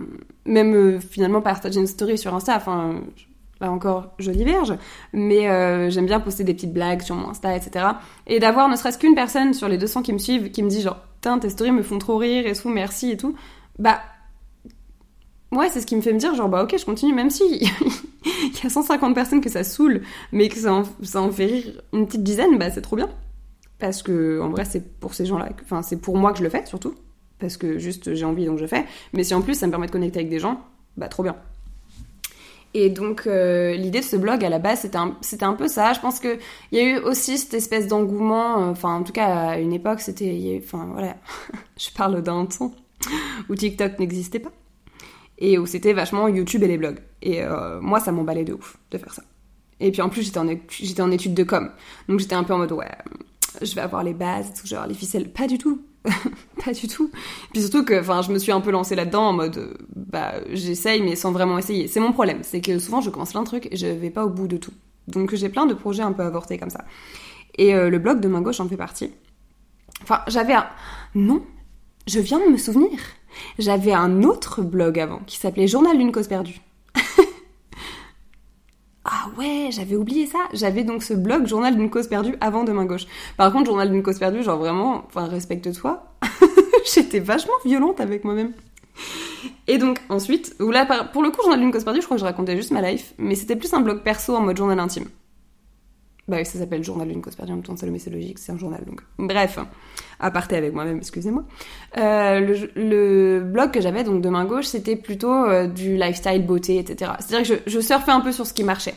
même 0.45 0.75
euh, 0.75 0.99
finalement 0.99 1.41
partager 1.41 1.79
une 1.79 1.87
story 1.87 2.17
sur 2.17 2.35
Insta, 2.35 2.55
enfin, 2.55 3.01
encore, 3.69 4.13
je 4.19 4.31
diverge, 4.31 4.73
mais 5.13 5.89
j'aime 5.89 6.05
bien 6.05 6.19
poster 6.19 6.43
des 6.43 6.53
petites 6.53 6.73
blagues 6.73 7.01
sur 7.01 7.15
mon 7.15 7.29
Insta, 7.29 7.55
etc. 7.55 7.85
Et 8.27 8.39
d'avoir 8.39 8.69
ne 8.69 8.75
serait-ce 8.75 8.97
qu'une 8.97 9.15
personne 9.15 9.53
sur 9.53 9.67
les 9.67 9.77
200 9.77 10.01
qui 10.01 10.13
me 10.13 10.17
suivent 10.17 10.51
qui 10.51 10.63
me 10.63 10.69
dit 10.69 10.81
genre 10.81 10.97
tes 11.39 11.49
stories 11.49 11.71
me 11.71 11.83
font 11.83 11.99
trop 11.99 12.17
rire 12.17 12.45
et 12.45 12.53
tout, 12.53 12.69
merci 12.69 13.11
et 13.11 13.17
tout. 13.17 13.35
Bah, 13.79 14.01
ouais, 15.51 15.69
c'est 15.69 15.81
ce 15.81 15.85
qui 15.85 15.95
me 15.95 16.01
fait 16.01 16.13
me 16.13 16.19
dire, 16.19 16.35
genre, 16.35 16.49
bah 16.49 16.63
ok, 16.63 16.75
je 16.77 16.85
continue, 16.85 17.13
même 17.13 17.29
si 17.29 17.43
il 18.25 18.63
y 18.63 18.65
a 18.65 18.69
150 18.69 19.15
personnes 19.15 19.41
que 19.41 19.49
ça 19.49 19.63
saoule, 19.63 20.01
mais 20.31 20.49
que 20.49 20.57
ça 20.57 20.73
en, 20.73 21.31
fait 21.31 21.45
rire 21.45 21.81
une 21.93 22.05
petite 22.05 22.23
dizaine, 22.23 22.57
bah 22.57 22.69
c'est 22.71 22.81
trop 22.81 22.95
bien. 22.95 23.09
Parce 23.79 24.03
que, 24.03 24.39
en 24.41 24.49
vrai, 24.49 24.65
c'est 24.65 24.99
pour 24.99 25.13
ces 25.13 25.25
gens-là, 25.25 25.49
enfin, 25.63 25.81
c'est 25.81 25.97
pour 25.97 26.17
moi 26.17 26.31
que 26.31 26.39
je 26.39 26.43
le 26.43 26.49
fais, 26.49 26.65
surtout. 26.65 26.93
Parce 27.39 27.57
que 27.57 27.77
juste, 27.77 28.13
j'ai 28.13 28.25
envie, 28.25 28.45
donc 28.45 28.59
je 28.59 28.65
fais. 28.65 28.85
Mais 29.13 29.23
si 29.23 29.33
en 29.33 29.41
plus, 29.41 29.55
ça 29.55 29.65
me 29.67 29.71
permet 29.71 29.87
de 29.87 29.91
connecter 29.91 30.19
avec 30.19 30.29
des 30.29 30.39
gens, 30.39 30.61
bah 30.95 31.07
trop 31.07 31.23
bien. 31.23 31.35
Et 32.73 32.89
donc 32.89 33.27
euh, 33.27 33.73
l'idée 33.73 33.99
de 33.99 34.05
ce 34.05 34.15
blog 34.15 34.43
à 34.43 34.49
la 34.49 34.59
base 34.59 34.81
c'était 34.81 34.97
un, 34.97 35.15
un 35.41 35.53
peu 35.53 35.67
ça. 35.67 35.93
Je 35.93 35.99
pense 35.99 36.19
qu'il 36.19 36.39
y 36.71 36.79
a 36.79 36.83
eu 36.83 36.97
aussi 36.97 37.37
cette 37.37 37.53
espèce 37.53 37.87
d'engouement, 37.87 38.63
euh, 38.63 38.71
enfin 38.71 38.95
en 38.95 39.03
tout 39.03 39.13
cas 39.13 39.27
à 39.27 39.57
une 39.59 39.73
époque 39.73 40.01
c'était, 40.01 40.61
enfin 40.63 40.89
voilà, 40.91 41.15
je 41.77 41.89
parle 41.91 42.21
d'un 42.23 42.45
temps 42.45 42.73
où 43.49 43.55
TikTok 43.55 43.99
n'existait 43.99 44.39
pas 44.39 44.51
et 45.37 45.57
où 45.57 45.65
c'était 45.65 45.93
vachement 45.93 46.27
YouTube 46.27 46.63
et 46.63 46.67
les 46.67 46.77
blogs. 46.77 46.99
Et 47.21 47.43
euh, 47.43 47.79
moi 47.79 47.99
ça 47.99 48.11
m'emballait 48.11 48.45
de 48.45 48.53
ouf 48.53 48.77
de 48.89 48.97
faire 48.97 49.13
ça. 49.13 49.23
Et 49.79 49.91
puis 49.91 50.01
en 50.01 50.09
plus 50.09 50.23
j'étais 50.23 50.39
en, 50.39 50.47
j'étais 50.69 51.01
en 51.01 51.11
étude 51.11 51.35
de 51.35 51.43
com, 51.43 51.69
donc 52.09 52.19
j'étais 52.19 52.35
un 52.35 52.43
peu 52.43 52.53
en 52.53 52.57
mode 52.57 52.71
ouais, 52.71 52.89
je 53.61 53.75
vais 53.75 53.81
avoir 53.81 54.03
les 54.03 54.13
bases, 54.13 54.51
genre 54.65 54.87
les 54.87 54.95
ficelles, 54.95 55.31
pas 55.31 55.45
du 55.45 55.59
tout. 55.59 55.79
pas 56.65 56.73
du 56.73 56.87
tout. 56.87 57.09
Puis 57.51 57.61
surtout 57.61 57.85
que, 57.85 57.99
enfin, 57.99 58.21
je 58.21 58.31
me 58.31 58.39
suis 58.39 58.51
un 58.51 58.61
peu 58.61 58.71
lancée 58.71 58.95
là-dedans 58.95 59.29
en 59.29 59.33
mode, 59.33 59.57
euh, 59.57 59.73
bah, 59.95 60.33
j'essaye 60.51 61.01
mais 61.01 61.15
sans 61.15 61.31
vraiment 61.31 61.57
essayer. 61.57 61.87
C'est 61.87 61.99
mon 61.99 62.11
problème, 62.11 62.39
c'est 62.43 62.61
que 62.61 62.79
souvent 62.79 63.01
je 63.01 63.09
commence 63.09 63.31
plein 63.31 63.41
de 63.41 63.47
trucs 63.47 63.71
et 63.71 63.75
je 63.75 63.87
vais 63.87 64.09
pas 64.09 64.25
au 64.25 64.29
bout 64.29 64.47
de 64.47 64.57
tout. 64.57 64.73
Donc 65.07 65.33
j'ai 65.35 65.49
plein 65.49 65.65
de 65.65 65.73
projets 65.73 66.03
un 66.03 66.11
peu 66.11 66.23
avortés 66.23 66.57
comme 66.57 66.69
ça. 66.69 66.85
Et 67.57 67.73
euh, 67.75 67.89
le 67.89 67.99
blog 67.99 68.19
de 68.19 68.27
main 68.27 68.41
gauche 68.41 68.59
en 68.59 68.67
fait 68.67 68.77
partie. 68.77 69.11
Enfin, 70.01 70.21
j'avais 70.27 70.53
un... 70.53 70.67
Non, 71.15 71.43
je 72.07 72.19
viens 72.19 72.39
de 72.39 72.51
me 72.51 72.57
souvenir. 72.57 72.99
J'avais 73.57 73.93
un 73.93 74.23
autre 74.23 74.61
blog 74.61 74.99
avant 74.99 75.19
qui 75.25 75.37
s'appelait 75.37 75.67
Journal 75.67 75.97
d'une 75.97 76.11
cause 76.11 76.27
perdue. 76.27 76.61
Ah 79.25 79.29
ouais, 79.37 79.69
j'avais 79.71 79.95
oublié 79.95 80.25
ça. 80.25 80.39
J'avais 80.51 80.83
donc 80.83 81.01
ce 81.01 81.13
blog 81.13 81.47
Journal 81.47 81.77
d'une 81.77 81.89
cause 81.89 82.07
perdue 82.07 82.35
avant 82.41 82.65
de 82.65 82.73
main 82.73 82.85
gauche. 82.85 83.05
Par 83.37 83.53
contre, 83.53 83.67
Journal 83.67 83.89
d'une 83.89 84.03
cause 84.03 84.19
perdue, 84.19 84.43
genre 84.43 84.57
vraiment, 84.57 85.03
enfin 85.07 85.27
respecte-toi. 85.27 86.03
J'étais 86.93 87.19
vachement 87.19 87.53
violente 87.63 88.01
avec 88.01 88.25
moi-même. 88.25 88.51
Et 89.67 89.77
donc 89.77 89.99
ensuite, 90.09 90.55
là 90.59 90.85
pour 91.13 91.23
le 91.23 91.31
coup, 91.31 91.41
Journal 91.41 91.59
d'une 91.59 91.71
cause 91.71 91.85
perdue, 91.85 92.01
je 92.01 92.05
crois 92.05 92.17
que 92.17 92.21
je 92.21 92.25
racontais 92.25 92.57
juste 92.57 92.71
ma 92.71 92.81
life, 92.81 93.13
mais 93.17 93.35
c'était 93.35 93.55
plus 93.55 93.73
un 93.73 93.79
blog 93.79 94.01
perso 94.01 94.35
en 94.35 94.41
mode 94.41 94.57
journal 94.57 94.79
intime. 94.79 95.05
Bah 96.27 96.37
oui, 96.39 96.45
ça 96.45 96.57
s'appelle 96.57 96.83
Journal 96.83 97.07
d'une 97.09 97.21
cause 97.21 97.35
perdue, 97.35 97.51
en 97.51 97.55
même 97.55 97.63
temps, 97.63 97.75
c'est 97.75 98.09
logique, 98.09 98.39
c'est 98.39 98.53
un 98.53 98.57
journal, 98.57 98.81
donc. 98.85 99.01
Bref, 99.17 99.59
aparté 100.21 100.55
avec 100.55 100.73
moi-même, 100.73 100.97
excusez-moi. 100.97 101.43
Euh, 101.97 102.55
le, 102.75 103.41
blog 103.41 103.71
que 103.71 103.81
j'avais, 103.81 104.05
donc 104.05 104.21
de 104.21 104.29
main 104.29 104.45
gauche, 104.45 104.65
c'était 104.65 104.95
plutôt 104.95 105.33
euh, 105.33 105.67
du 105.67 105.97
lifestyle, 105.97 106.45
beauté, 106.45 106.77
etc. 106.79 107.11
C'est-à-dire 107.19 107.57
que 107.57 107.69
je, 107.69 107.79
surfais 107.81 108.11
un 108.11 108.21
peu 108.21 108.31
sur 108.31 108.45
ce 108.45 108.53
qui 108.53 108.63
marchait. 108.63 108.95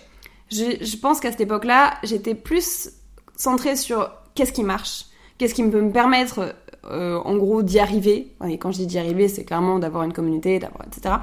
Je, 0.50 0.96
pense 0.96 1.20
qu'à 1.20 1.30
cette 1.30 1.40
époque-là, 1.40 1.94
j'étais 2.02 2.34
plus 2.34 2.90
centrée 3.36 3.76
sur 3.76 4.10
qu'est-ce 4.34 4.52
qui 4.52 4.62
marche, 4.62 5.06
qu'est-ce 5.38 5.54
qui 5.54 5.68
peut 5.68 5.80
me 5.80 5.92
permettre, 5.92 6.54
euh, 6.84 7.18
en 7.18 7.36
gros, 7.36 7.62
d'y 7.62 7.78
arriver. 7.78 8.34
Et 8.46 8.58
quand 8.58 8.70
je 8.70 8.78
dis 8.78 8.86
d'y 8.86 8.98
arriver, 8.98 9.28
c'est 9.28 9.44
clairement 9.44 9.78
d'avoir 9.78 10.04
une 10.04 10.12
communauté, 10.12 10.58
d'avoir, 10.58 10.86
etc. 10.86 11.16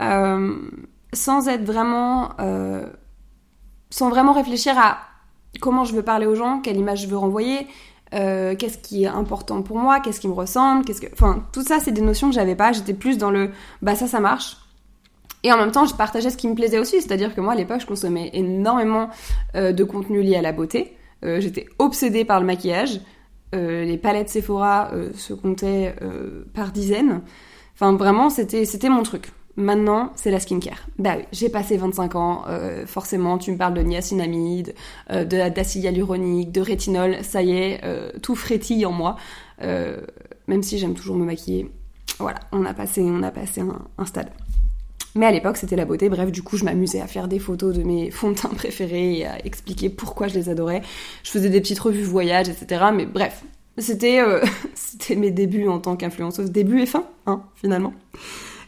Euh, 0.00 0.56
sans 1.12 1.48
être 1.48 1.64
vraiment... 1.64 2.30
sans 3.90 4.08
vraiment 4.08 4.32
réfléchir 4.32 4.78
à 4.78 4.98
comment 5.60 5.84
je 5.84 5.94
veux 5.94 6.02
parler 6.02 6.26
aux 6.26 6.36
gens, 6.36 6.60
quelle 6.60 6.76
image 6.76 7.02
je 7.02 7.08
veux 7.08 7.16
renvoyer, 7.16 7.66
euh, 8.12 8.56
qu'est-ce 8.56 8.78
qui 8.78 9.04
est 9.04 9.08
important 9.08 9.62
pour 9.62 9.78
moi, 9.78 10.00
qu'est-ce 10.00 10.20
qui 10.20 10.28
me 10.28 10.32
ressemble, 10.32 10.84
qu'est-ce 10.84 11.00
que... 11.00 11.12
Enfin, 11.12 11.44
tout 11.52 11.62
ça, 11.62 11.78
c'est 11.80 11.92
des 11.92 12.00
notions 12.00 12.28
que 12.28 12.34
j'avais 12.34 12.56
pas. 12.56 12.72
J'étais 12.72 12.94
plus 12.94 13.18
dans 13.18 13.30
le 13.30 13.50
bah 13.82 13.94
ça, 13.94 14.06
ça 14.06 14.20
marche. 14.20 14.56
Et 15.42 15.52
en 15.52 15.56
même 15.56 15.72
temps, 15.72 15.86
je 15.86 15.94
partageais 15.94 16.30
ce 16.30 16.36
qui 16.36 16.48
me 16.48 16.54
plaisait 16.54 16.78
aussi. 16.78 17.00
C'est-à-dire 17.00 17.34
que 17.34 17.40
moi, 17.40 17.54
à 17.54 17.56
l'époque, 17.56 17.80
je 17.80 17.86
consommais 17.86 18.30
énormément 18.32 19.08
euh, 19.54 19.72
de 19.72 19.84
contenu 19.84 20.22
lié 20.22 20.36
à 20.36 20.42
la 20.42 20.52
beauté. 20.52 20.96
Euh, 21.24 21.40
j'étais 21.40 21.66
obsédée 21.78 22.24
par 22.24 22.40
le 22.40 22.46
maquillage. 22.46 23.00
les 23.52 23.98
palettes 23.98 24.28
Sephora 24.28 24.90
se 25.14 25.34
comptaient 25.34 25.94
par 26.54 26.70
dizaines. 26.72 27.22
Enfin, 27.74 27.96
vraiment, 27.96 28.28
c'était, 28.28 28.88
mon 28.90 29.02
truc. 29.02 29.32
Maintenant, 29.56 30.12
c'est 30.14 30.30
la 30.30 30.38
skincare. 30.38 30.86
Bah 30.98 31.14
oui, 31.16 31.24
j'ai 31.32 31.48
passé 31.48 31.76
25 31.76 32.14
ans, 32.14 32.44
euh, 32.46 32.86
forcément, 32.86 33.36
tu 33.36 33.52
me 33.52 33.56
parles 33.56 33.74
de 33.74 33.82
niacinamide, 33.82 34.74
euh, 35.10 35.24
d'acide 35.24 35.84
hyaluronique, 35.84 36.52
de 36.52 36.60
rétinol, 36.60 37.16
ça 37.22 37.42
y 37.42 37.52
est, 37.52 37.80
euh, 37.84 38.10
tout 38.22 38.36
frétille 38.36 38.86
en 38.86 38.92
moi. 38.92 39.16
Euh, 39.62 40.00
même 40.46 40.62
si 40.62 40.78
j'aime 40.78 40.94
toujours 40.94 41.16
me 41.16 41.24
maquiller. 41.24 41.70
Voilà, 42.18 42.40
on 42.52 42.64
a 42.64 42.74
passé, 42.74 43.02
on 43.02 43.22
a 43.22 43.30
passé 43.30 43.62
un, 43.98 44.06
stade. 44.06 44.30
Mais 45.14 45.26
à 45.26 45.30
l'époque, 45.30 45.56
c'était 45.56 45.76
la 45.76 45.84
beauté. 45.84 46.08
Bref, 46.08 46.30
du 46.30 46.42
coup, 46.42 46.56
je 46.56 46.64
m'amusais 46.64 47.00
à 47.00 47.06
faire 47.06 47.26
des 47.26 47.38
photos 47.38 47.76
de 47.76 47.82
mes 47.82 48.10
fonds 48.10 48.30
de 48.30 48.36
teint 48.36 48.48
préférés 48.48 49.18
et 49.18 49.26
à 49.26 49.44
expliquer 49.44 49.88
pourquoi 49.88 50.28
je 50.28 50.34
les 50.34 50.48
adorais. 50.48 50.82
Je 51.24 51.30
faisais 51.30 51.48
des 51.48 51.60
petites 51.60 51.80
revues 51.80 52.02
voyage, 52.02 52.48
etc. 52.48 52.86
Mais 52.94 53.06
bref, 53.06 53.42
c'était 53.78 54.20
c'était 54.74 55.16
mes 55.16 55.30
débuts 55.30 55.68
en 55.68 55.80
tant 55.80 55.96
qu'influenceuse. 55.96 56.50
Début 56.50 56.80
et 56.80 56.86
fin, 56.86 57.04
hein, 57.26 57.42
finalement. 57.56 57.92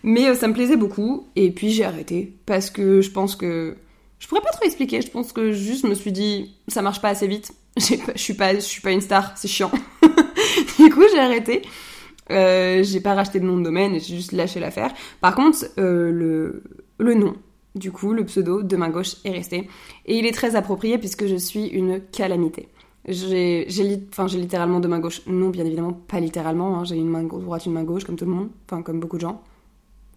Mais 0.02 0.28
euh, 0.28 0.34
ça 0.34 0.48
me 0.48 0.52
plaisait 0.52 0.76
beaucoup, 0.76 1.28
et 1.36 1.50
puis 1.50 1.70
j'ai 1.70 1.84
arrêté, 1.84 2.36
parce 2.46 2.70
que 2.70 3.00
je 3.00 3.10
pense 3.10 3.36
que... 3.36 3.76
Je 4.18 4.28
pourrais 4.28 4.40
pas 4.40 4.50
trop 4.50 4.64
expliquer, 4.64 5.00
je 5.00 5.10
pense 5.10 5.32
que 5.32 5.52
juste 5.52 5.82
je 5.82 5.88
me 5.88 5.94
suis 5.94 6.12
dit, 6.12 6.54
ça 6.68 6.80
marche 6.80 7.00
pas 7.00 7.08
assez 7.08 7.26
vite, 7.26 7.52
je 7.76 7.96
suis 8.16 8.34
pas, 8.34 8.54
je 8.54 8.60
suis 8.60 8.80
pas 8.80 8.92
une 8.92 9.00
star, 9.00 9.32
c'est 9.36 9.48
chiant. 9.48 9.70
du 10.78 10.90
coup 10.90 11.02
j'ai 11.12 11.18
arrêté. 11.18 11.62
Euh, 12.32 12.82
j'ai 12.82 13.00
pas 13.00 13.14
racheté 13.14 13.40
de 13.40 13.44
nom 13.44 13.58
de 13.58 13.64
domaine, 13.64 13.92
j'ai 13.92 14.16
juste 14.16 14.32
lâché 14.32 14.60
l'affaire. 14.60 14.92
Par 15.20 15.34
contre, 15.34 15.66
euh, 15.78 16.10
le, 16.10 16.62
le 16.98 17.14
nom, 17.14 17.34
du 17.74 17.92
coup, 17.92 18.12
le 18.12 18.24
pseudo 18.24 18.62
de 18.62 18.76
main 18.76 18.90
gauche 18.90 19.16
est 19.24 19.30
resté. 19.30 19.68
Et 20.06 20.18
il 20.18 20.26
est 20.26 20.32
très 20.32 20.56
approprié 20.56 20.98
puisque 20.98 21.26
je 21.26 21.36
suis 21.36 21.66
une 21.66 22.00
calamité. 22.00 22.68
J'ai 23.08 23.66
littéralement 23.66 24.80
deux 24.80 24.88
mains 24.88 25.00
gauches. 25.00 25.22
Non, 25.26 25.48
bien 25.48 25.64
évidemment, 25.64 25.92
pas 25.92 26.20
littéralement. 26.20 26.78
Hein. 26.78 26.84
J'ai 26.84 26.96
une 26.96 27.08
main 27.08 27.24
droite, 27.24 27.66
une 27.66 27.72
main 27.72 27.84
gauche, 27.84 28.04
comme 28.04 28.16
tout 28.16 28.24
le 28.24 28.30
monde. 28.30 28.50
Enfin, 28.66 28.82
comme 28.82 29.00
beaucoup 29.00 29.16
de 29.16 29.22
gens. 29.22 29.42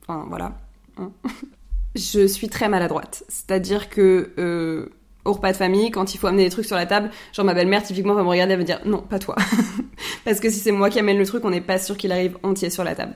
Enfin, 0.01 0.25
voilà. 0.29 0.59
Hein. 0.97 1.11
je 1.95 2.27
suis 2.27 2.49
très 2.49 2.69
maladroite. 2.69 3.23
C'est-à-dire 3.27 3.89
que 3.89 4.33
euh, 4.37 4.87
au 5.25 5.33
repas 5.33 5.51
de 5.51 5.57
famille, 5.57 5.91
quand 5.91 6.13
il 6.13 6.17
faut 6.17 6.27
amener 6.27 6.43
des 6.43 6.49
trucs 6.49 6.65
sur 6.65 6.75
la 6.75 6.85
table, 6.85 7.09
genre 7.33 7.45
ma 7.45 7.53
belle-mère 7.53 7.83
typiquement 7.83 8.13
va 8.13 8.23
me 8.23 8.29
regarder 8.29 8.53
et 8.53 8.57
me 8.57 8.63
dire 8.63 8.79
non, 8.85 9.01
pas 9.01 9.19
toi. 9.19 9.35
Parce 10.25 10.39
que 10.39 10.49
si 10.49 10.59
c'est 10.59 10.71
moi 10.71 10.89
qui 10.89 10.99
amène 10.99 11.17
le 11.17 11.25
truc, 11.25 11.43
on 11.45 11.49
n'est 11.49 11.61
pas 11.61 11.79
sûr 11.79 11.97
qu'il 11.97 12.11
arrive 12.11 12.37
entier 12.43 12.69
sur 12.69 12.83
la 12.83 12.95
table. 12.95 13.13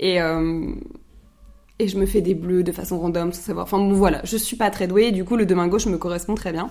Et, 0.00 0.20
euh, 0.20 0.66
et 1.78 1.88
je 1.88 1.96
me 1.96 2.06
fais 2.06 2.20
des 2.20 2.34
bleus 2.34 2.62
de 2.62 2.72
façon 2.72 2.98
random 2.98 3.32
sans 3.32 3.42
savoir. 3.42 3.64
Enfin 3.64 3.78
bon 3.78 3.92
voilà, 3.92 4.20
je 4.24 4.36
suis 4.36 4.56
pas 4.56 4.70
très 4.70 4.86
douée, 4.86 5.04
et 5.04 5.12
du 5.12 5.24
coup 5.24 5.36
le 5.36 5.46
de 5.46 5.54
main 5.54 5.68
gauche 5.68 5.86
me 5.86 5.98
correspond 5.98 6.34
très 6.34 6.52
bien. 6.52 6.70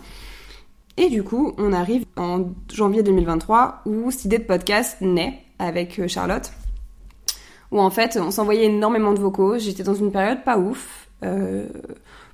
Et 0.98 1.10
du 1.10 1.24
coup, 1.24 1.54
on 1.58 1.74
arrive 1.74 2.06
en 2.18 2.52
janvier 2.72 3.02
2023 3.02 3.82
où 3.86 4.12
cette 4.12 4.25
idée 4.25 4.38
de 4.38 4.44
podcast 4.44 4.98
naît 5.02 5.40
avec 5.58 5.98
euh, 6.00 6.08
Charlotte. 6.08 6.52
Où 7.72 7.80
en 7.80 7.90
fait, 7.90 8.20
on 8.22 8.30
s'envoyait 8.30 8.66
énormément 8.66 9.13
de 9.13 9.20
vocaux. 9.20 9.58
J'étais 9.58 9.82
dans 9.82 9.96
une 9.96 10.12
période 10.12 10.44
pas 10.44 10.60
ouf. 10.60 11.08
Euh, 11.24 11.68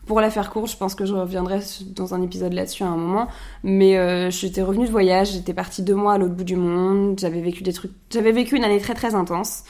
pour 0.10 0.22
la 0.22 0.32
faire 0.32 0.50
courte, 0.50 0.72
je 0.72 0.76
pense 0.76 0.96
que 0.96 1.06
je 1.06 1.14
reviendrai 1.14 1.60
dans 1.96 2.16
un 2.16 2.24
épisode 2.24 2.52
là-dessus 2.54 2.82
à 2.82 2.88
un 2.88 2.98
moment. 2.98 3.28
Mais 3.64 3.96
euh, 3.96 4.32
j'étais 4.32 4.64
revenue 4.64 4.88
de 4.88 4.92
voyage, 4.92 5.34
j'étais 5.34 5.54
partie 5.54 5.84
deux 5.84 5.94
mois 5.94 6.14
à 6.14 6.18
l'autre 6.18 6.34
bout 6.34 6.44
du 6.44 6.56
monde, 6.56 7.20
j'avais 7.20 7.42
vécu 7.42 7.62
des 7.62 7.74
trucs, 7.74 7.92
j'avais 8.10 8.32
vécu 8.32 8.58
une 8.58 8.64
année 8.64 8.80
très 8.80 8.96
très 8.96 9.14
intense. 9.14 9.66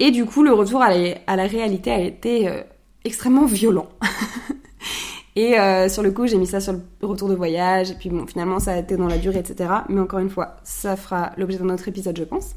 Et 0.00 0.10
du 0.10 0.24
coup, 0.24 0.42
le 0.42 0.52
retour 0.52 0.82
à 0.82 0.90
la, 0.90 1.46
réalité 1.46 1.92
a 1.92 2.00
été 2.00 2.48
euh, 2.48 2.62
extrêmement 3.04 3.44
violent. 3.46 3.86
et 5.36 5.56
euh, 5.56 5.88
sur 5.88 6.02
le 6.02 6.10
coup, 6.10 6.26
j'ai 6.26 6.36
mis 6.36 6.48
ça 6.48 6.58
sur 6.58 6.72
le 6.72 7.06
retour 7.06 7.28
de 7.28 7.36
voyage. 7.36 7.92
Et 7.92 7.94
puis 7.94 8.10
bon, 8.10 8.26
finalement, 8.26 8.58
ça 8.58 8.72
a 8.72 8.78
été 8.78 8.96
dans 8.96 9.06
la 9.06 9.18
durée, 9.18 9.38
etc. 9.38 9.70
Mais 9.88 10.00
encore 10.00 10.18
une 10.18 10.30
fois, 10.30 10.56
ça 10.64 10.96
fera 10.96 11.30
l'objet 11.36 11.58
d'un 11.58 11.68
autre 11.68 11.86
épisode, 11.86 12.18
je 12.18 12.24
pense. 12.24 12.56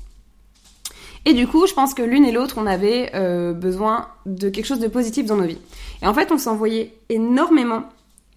Et 1.26 1.34
du 1.34 1.48
coup, 1.48 1.68
je 1.68 1.74
pense 1.74 1.94
que 1.94 2.02
l'une 2.02 2.26
et 2.26 2.32
l'autre, 2.32 2.56
on 2.58 2.66
avait 2.66 3.12
euh, 3.14 3.54
besoin 3.54 4.08
de 4.26 4.50
quelque 4.50 4.66
chose 4.66 4.80
de 4.80 4.88
positif 4.88 5.26
dans 5.26 5.36
nos 5.36 5.46
vies. 5.46 5.60
Et 6.02 6.08
en 6.08 6.14
fait, 6.14 6.32
on 6.32 6.38
s'envoyait 6.38 6.94
énormément 7.10 7.84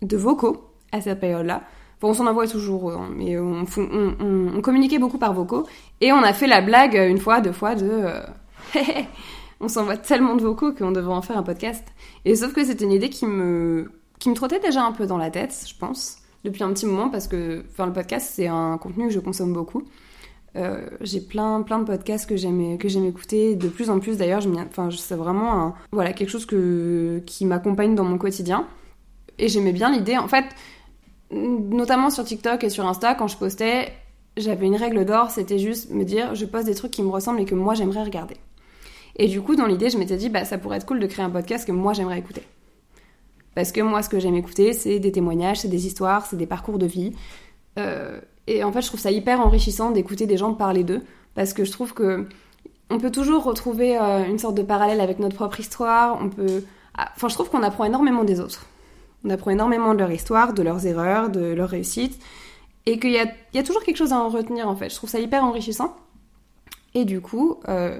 de 0.02 0.16
vocaux 0.16 0.68
à 0.90 1.00
cette 1.00 1.20
période-là. 1.20 1.62
Bon, 2.00 2.10
on 2.10 2.14
s'en 2.14 2.26
envoie 2.26 2.48
toujours, 2.48 2.90
hein, 2.90 3.10
mais 3.16 3.38
on, 3.38 3.64
communiquait 4.60 4.98
beaucoup 4.98 5.18
par 5.18 5.32
vocaux. 5.32 5.66
Et 6.00 6.12
on 6.12 6.22
a 6.22 6.32
fait 6.32 6.48
la 6.48 6.60
blague 6.60 6.94
une 6.94 7.18
fois, 7.18 7.40
deux 7.40 7.52
fois 7.52 7.76
de... 7.76 7.88
Euh, 7.88 8.20
on 9.60 9.68
s'envoie 9.68 9.96
tellement 9.96 10.34
de 10.34 10.42
vocaux 10.42 10.72
qu'on 10.72 10.90
devrait 10.90 11.14
en 11.14 11.22
faire 11.22 11.38
un 11.38 11.44
podcast. 11.44 11.84
Et 12.24 12.34
sauf 12.34 12.52
que 12.52 12.64
c'était 12.64 12.84
une 12.84 12.92
idée 12.92 13.08
qui 13.08 13.26
me, 13.26 13.92
qui 14.18 14.28
me 14.28 14.34
trottait 14.34 14.58
déjà 14.58 14.82
un 14.82 14.92
peu 14.92 15.06
dans 15.06 15.18
la 15.18 15.30
tête, 15.30 15.56
je 15.68 15.74
pense, 15.78 16.18
depuis 16.44 16.64
un 16.64 16.72
petit 16.72 16.86
moment, 16.86 17.08
parce 17.08 17.28
que 17.28 17.64
enfin, 17.70 17.86
le 17.86 17.92
podcast, 17.92 18.32
c'est 18.34 18.48
un 18.48 18.76
contenu 18.78 19.06
que 19.06 19.12
je 19.12 19.20
consomme 19.20 19.52
beaucoup. 19.52 19.84
Euh, 20.54 20.86
j'ai 21.00 21.20
plein 21.20 21.62
plein 21.62 21.78
de 21.78 21.84
podcasts 21.84 22.28
que 22.28 22.36
j'aime 22.36 22.76
que 22.76 22.88
j'aime 22.88 23.06
écouter. 23.06 23.56
De 23.56 23.68
plus 23.68 23.88
en 23.88 24.00
plus 24.00 24.18
d'ailleurs 24.18 24.42
enfin 24.68 24.90
c'est 24.90 25.14
vraiment 25.14 25.74
voilà 25.92 26.12
quelque 26.12 26.28
chose 26.28 26.44
que 26.44 27.22
qui 27.24 27.46
m'accompagne 27.46 27.94
dans 27.94 28.04
mon 28.04 28.18
quotidien. 28.18 28.66
Et 29.38 29.48
j'aimais 29.48 29.72
bien 29.72 29.90
l'idée. 29.90 30.16
En 30.16 30.28
fait 30.28 30.44
notamment 31.30 32.10
sur 32.10 32.24
TikTok 32.24 32.62
et 32.64 32.68
sur 32.68 32.86
Insta 32.86 33.14
quand 33.14 33.28
je 33.28 33.38
postais 33.38 33.90
j'avais 34.36 34.66
une 34.66 34.76
règle 34.76 35.06
d'or 35.06 35.30
c'était 35.30 35.58
juste 35.58 35.90
me 35.90 36.04
dire 36.04 36.34
je 36.34 36.44
poste 36.44 36.66
des 36.66 36.74
trucs 36.74 36.90
qui 36.90 37.02
me 37.02 37.08
ressemblent 37.08 37.40
et 37.40 37.46
que 37.46 37.54
moi 37.54 37.74
j'aimerais 37.74 38.02
regarder. 38.02 38.36
Et 39.16 39.28
du 39.28 39.40
coup 39.40 39.56
dans 39.56 39.66
l'idée 39.66 39.88
je 39.88 39.96
m'étais 39.96 40.18
dit 40.18 40.28
bah 40.28 40.44
ça 40.44 40.58
pourrait 40.58 40.76
être 40.76 40.86
cool 40.86 41.00
de 41.00 41.06
créer 41.06 41.24
un 41.24 41.30
podcast 41.30 41.66
que 41.66 41.72
moi 41.72 41.94
j'aimerais 41.94 42.18
écouter. 42.18 42.42
Parce 43.54 43.72
que 43.72 43.80
moi 43.80 44.02
ce 44.02 44.10
que 44.10 44.20
j'aime 44.20 44.34
écouter 44.34 44.74
c'est 44.74 44.98
des 44.98 45.12
témoignages 45.12 45.60
c'est 45.60 45.68
des 45.68 45.86
histoires 45.86 46.26
c'est 46.26 46.36
des 46.36 46.46
parcours 46.46 46.78
de 46.78 46.86
vie. 46.86 47.14
Euh, 47.78 48.20
et 48.46 48.64
en 48.64 48.72
fait, 48.72 48.82
je 48.82 48.88
trouve 48.88 49.00
ça 49.00 49.10
hyper 49.10 49.40
enrichissant 49.40 49.90
d'écouter 49.90 50.26
des 50.26 50.36
gens 50.36 50.54
parler 50.54 50.84
d'eux, 50.84 51.02
parce 51.34 51.52
que 51.52 51.64
je 51.64 51.70
trouve 51.70 51.94
que 51.94 52.26
on 52.90 52.98
peut 52.98 53.10
toujours 53.10 53.44
retrouver 53.44 53.98
euh, 53.98 54.26
une 54.26 54.38
sorte 54.38 54.54
de 54.54 54.62
parallèle 54.62 55.00
avec 55.00 55.18
notre 55.18 55.34
propre 55.34 55.60
histoire. 55.60 56.18
On 56.20 56.28
peut, 56.28 56.62
ah, 56.96 57.10
enfin, 57.16 57.28
je 57.28 57.34
trouve 57.34 57.48
qu'on 57.48 57.62
apprend 57.62 57.84
énormément 57.84 58.24
des 58.24 58.40
autres. 58.40 58.66
On 59.24 59.30
apprend 59.30 59.50
énormément 59.50 59.94
de 59.94 60.00
leur 60.00 60.10
histoire, 60.10 60.52
de 60.52 60.62
leurs 60.62 60.86
erreurs, 60.86 61.30
de 61.30 61.40
leurs 61.40 61.70
réussites, 61.70 62.20
et 62.84 62.98
qu'il 62.98 63.12
y 63.12 63.18
a, 63.18 63.62
toujours 63.62 63.82
quelque 63.84 63.96
chose 63.96 64.12
à 64.12 64.18
en 64.18 64.28
retenir 64.28 64.68
en 64.68 64.76
fait. 64.76 64.90
Je 64.90 64.96
trouve 64.96 65.08
ça 65.08 65.20
hyper 65.20 65.44
enrichissant. 65.44 65.96
Et 66.94 67.06
du 67.06 67.22
coup, 67.22 67.58
euh, 67.68 67.98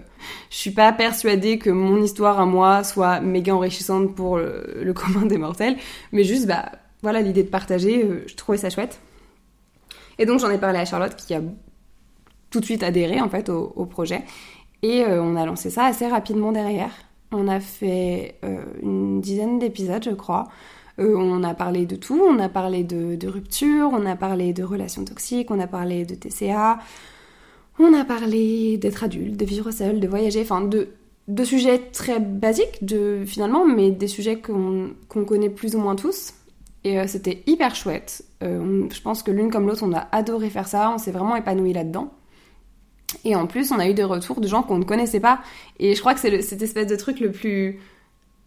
je 0.51 0.57
suis 0.57 0.73
pas 0.73 0.93
persuadée 0.93 1.59
que 1.59 1.71
mon 1.71 2.03
histoire 2.03 2.39
à 2.39 2.45
moi 2.45 2.85
soit 2.85 3.21
méga 3.21 3.55
enrichissante 3.55 4.15
pour 4.15 4.37
le, 4.37 4.93
commun 4.95 5.25
des 5.25 5.39
mortels, 5.39 5.79
mais 6.11 6.25
juste, 6.25 6.47
bah, 6.47 6.73
voilà, 7.03 7.23
l'idée 7.23 7.45
de 7.45 7.49
partager, 7.49 8.05
euh, 8.05 8.25
je 8.27 8.35
trouvais 8.35 8.59
ça 8.59 8.69
chouette. 8.69 9.01
Et 10.23 10.25
donc 10.25 10.39
j'en 10.39 10.51
ai 10.51 10.59
parlé 10.59 10.79
à 10.79 10.85
Charlotte 10.85 11.17
qui 11.17 11.35
a 11.35 11.41
tout 12.51 12.61
de 12.61 12.65
suite 12.65 12.85
adhéré 12.85 13.21
en 13.21 13.29
fait 13.29 13.49
au, 13.49 13.87
projet. 13.87 14.23
Et 14.83 15.03
euh, 15.03 15.21
on 15.21 15.35
a 15.35 15.45
lancé 15.45 15.69
ça 15.69 15.87
assez 15.87 16.07
rapidement 16.07 16.53
derrière. 16.53 16.93
On 17.33 17.49
a 17.49 17.59
fait 17.59 18.37
euh, 18.45 18.63
une 18.83 19.21
dizaine 19.21 19.59
d'épisodes, 19.59 20.05
je 20.05 20.15
crois. 20.15 20.47
Euh, 21.01 21.17
on 21.17 21.43
a 21.43 21.55
parlé 21.55 21.87
de 21.87 21.97
tout. 21.97 22.23
On 22.23 22.39
a 22.39 22.49
parlé 22.49 22.85
de, 22.85 23.27
rupture, 23.27 23.91
on 23.93 24.07
a 24.07 24.15
parlé 24.15 24.53
de 24.53 24.63
relations 24.63 25.05
toxiques, 25.05 25.51
on 25.51 25.59
a 25.59 25.67
parlé 25.67 26.05
de 26.05 26.15
TCA, 26.15 26.79
on 27.81 27.93
a 27.93 28.05
parlé 28.05 28.79
d'être 28.79 29.03
adulte, 29.03 29.37
de 29.37 29.45
vivre 29.45 29.73
seul, 29.73 29.99
de 29.99 30.07
voyager, 30.07 30.43
enfin 30.43 30.61
de, 30.61 30.91
de 31.27 31.43
sujets 31.43 31.81
très 31.91 32.21
basiques 32.21 32.85
de, 32.85 33.25
finalement, 33.27 33.67
mais 33.67 33.91
des 33.91 34.07
sujets 34.07 34.39
qu'on 34.39 34.95
connaît 35.27 35.51
plus 35.51 35.75
ou 35.75 35.81
moins 35.81 35.97
tous. 35.97 36.35
Et 36.85 36.99
euh, 36.99 37.07
c'était 37.07 37.43
hyper 37.47 37.75
chouette. 37.75 38.25
Euh, 38.43 38.89
je 38.93 39.01
pense 39.01 39.23
que 39.23 39.31
l'une 39.31 39.51
comme 39.51 39.67
l'autre, 39.67 39.85
on 39.85 39.93
a 39.93 40.09
adoré 40.13 40.51
faire 40.51 40.69
ça. 40.69 40.91
On 40.95 40.99
s'est 40.99 41.13
vraiment 41.13 41.37
épanoui 41.37 41.73
là-dedans. 41.73 42.13
Et 43.25 43.37
en 43.37 43.47
plus, 43.47 43.71
on 43.73 43.79
a 43.79 43.89
eu 43.89 43.95
des 43.95 44.05
retours 44.05 44.41
de 44.41 44.49
gens 44.49 44.63
qu'on 44.63 44.79
ne 44.79 44.85
connaissait 44.85 45.21
pas. 45.21 45.41
Et 45.79 45.95
je 45.95 46.01
crois 46.01 46.15
que 46.15 46.21
c'est 46.21 46.43
cette 46.43 46.63
espèce 46.63 46.87
de 46.87 46.97
truc 46.97 47.21
le 47.21 47.31
plus, 47.31 47.79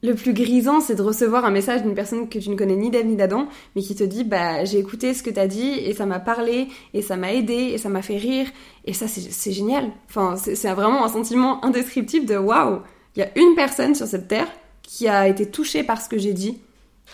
le 0.05 0.13
plus 0.15 0.33
grisant, 0.33 0.81
c'est 0.81 0.95
de 0.95 1.01
recevoir 1.01 1.45
un 1.45 1.51
message 1.51 1.83
d'une 1.83 1.93
personne 1.93 2.29
que 2.29 2.39
tu 2.39 2.49
ne 2.49 2.55
connais 2.55 2.75
ni 2.75 2.89
d'Ève 2.89 3.05
ni 3.05 3.15
d'Adam, 3.15 3.47
mais 3.75 3.81
qui 3.81 3.95
te 3.95 4.03
dit 4.03 4.23
bah 4.23 4.65
j'ai 4.65 4.79
écouté 4.79 5.13
ce 5.13 5.23
que 5.23 5.29
t'as 5.29 5.47
dit 5.47 5.79
et 5.79 5.93
ça 5.93 6.05
m'a 6.05 6.19
parlé 6.19 6.67
et 6.93 7.01
ça 7.01 7.15
m'a 7.15 7.33
aidé 7.33 7.53
et 7.53 7.77
ça 7.77 7.89
m'a 7.89 8.01
fait 8.01 8.17
rire 8.17 8.47
et 8.85 8.93
ça 8.93 9.07
c'est 9.07 9.51
génial. 9.51 9.91
Enfin 10.09 10.35
c'est 10.35 10.71
vraiment 10.73 11.05
un 11.05 11.09
sentiment 11.09 11.63
indescriptible 11.65 12.25
de 12.25 12.37
waouh, 12.37 12.81
il 13.15 13.19
y 13.19 13.23
a 13.23 13.29
une 13.35 13.55
personne 13.55 13.95
sur 13.95 14.07
cette 14.07 14.27
terre 14.27 14.47
qui 14.83 15.07
a 15.07 15.27
été 15.27 15.49
touchée 15.49 15.83
par 15.83 16.01
ce 16.01 16.09
que 16.09 16.17
j'ai 16.17 16.33
dit 16.33 16.59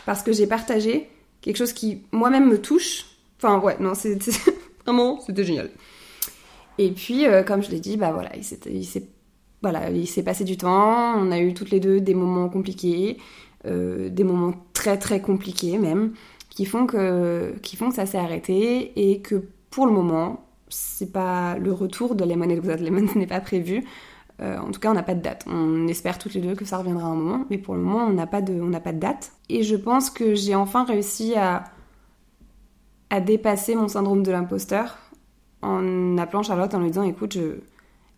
parce 0.05 0.23
que 0.23 0.31
j'ai 0.31 0.47
partagé 0.47 1.09
quelque 1.41 1.57
chose 1.57 1.73
qui 1.73 2.03
moi-même 2.11 2.47
me 2.47 2.61
touche. 2.61 3.05
Enfin 3.37 3.59
ouais, 3.59 3.77
non, 3.79 3.93
c'est 3.95 4.17
vraiment, 4.85 5.19
c'était 5.25 5.43
génial. 5.43 5.69
Et 6.77 6.91
puis, 6.91 7.27
euh, 7.27 7.43
comme 7.43 7.61
je 7.61 7.69
l'ai 7.69 7.79
dit, 7.79 7.97
bah 7.97 8.11
voilà, 8.11 8.31
il 8.35 8.43
s'est, 8.43 9.03
voilà, 9.61 9.81
passé 10.25 10.43
du 10.43 10.57
temps. 10.57 11.15
On 11.15 11.31
a 11.31 11.39
eu 11.39 11.53
toutes 11.53 11.71
les 11.71 11.79
deux 11.79 12.01
des 12.01 12.15
moments 12.15 12.49
compliqués, 12.49 13.17
euh, 13.65 14.09
des 14.09 14.23
moments 14.23 14.53
très 14.73 14.97
très 14.97 15.21
compliqués 15.21 15.77
même, 15.77 16.13
qui 16.49 16.65
font 16.65 16.85
que, 16.85 17.53
qui 17.61 17.75
font 17.75 17.89
que 17.89 17.95
ça 17.95 18.05
s'est 18.05 18.17
arrêté 18.17 18.93
et 18.95 19.21
que 19.21 19.43
pour 19.69 19.85
le 19.85 19.91
moment, 19.91 20.45
c'est 20.69 21.11
pas 21.11 21.57
le 21.57 21.71
retour 21.71 22.15
de 22.15 22.23
Lemon 22.23 22.47
Without 22.47 22.77
Lemon 22.83 23.07
n'est 23.15 23.27
pas 23.27 23.41
prévu. 23.41 23.85
Euh, 24.41 24.57
en 24.57 24.71
tout 24.71 24.79
cas, 24.79 24.89
on 24.89 24.93
n'a 24.93 25.03
pas 25.03 25.13
de 25.13 25.21
date. 25.21 25.45
On 25.47 25.87
espère 25.87 26.17
toutes 26.17 26.33
les 26.33 26.41
deux 26.41 26.55
que 26.55 26.65
ça 26.65 26.77
reviendra 26.77 27.07
un 27.07 27.15
moment, 27.15 27.45
mais 27.49 27.57
pour 27.57 27.75
le 27.75 27.81
moment, 27.81 28.05
on 28.05 28.13
n'a 28.13 28.27
pas 28.27 28.41
de, 28.41 28.59
pas 28.79 28.91
de 28.91 28.99
date. 28.99 29.33
Et 29.49 29.63
je 29.63 29.75
pense 29.75 30.09
que 30.09 30.33
j'ai 30.33 30.55
enfin 30.55 30.83
réussi 30.83 31.35
à, 31.35 31.65
à 33.09 33.21
dépasser 33.21 33.75
mon 33.75 33.87
syndrome 33.87 34.23
de 34.23 34.31
l'imposteur 34.31 34.97
en 35.61 36.17
appelant 36.17 36.41
Charlotte 36.41 36.73
en 36.73 36.79
lui 36.79 36.87
disant, 36.87 37.03
écoute, 37.03 37.37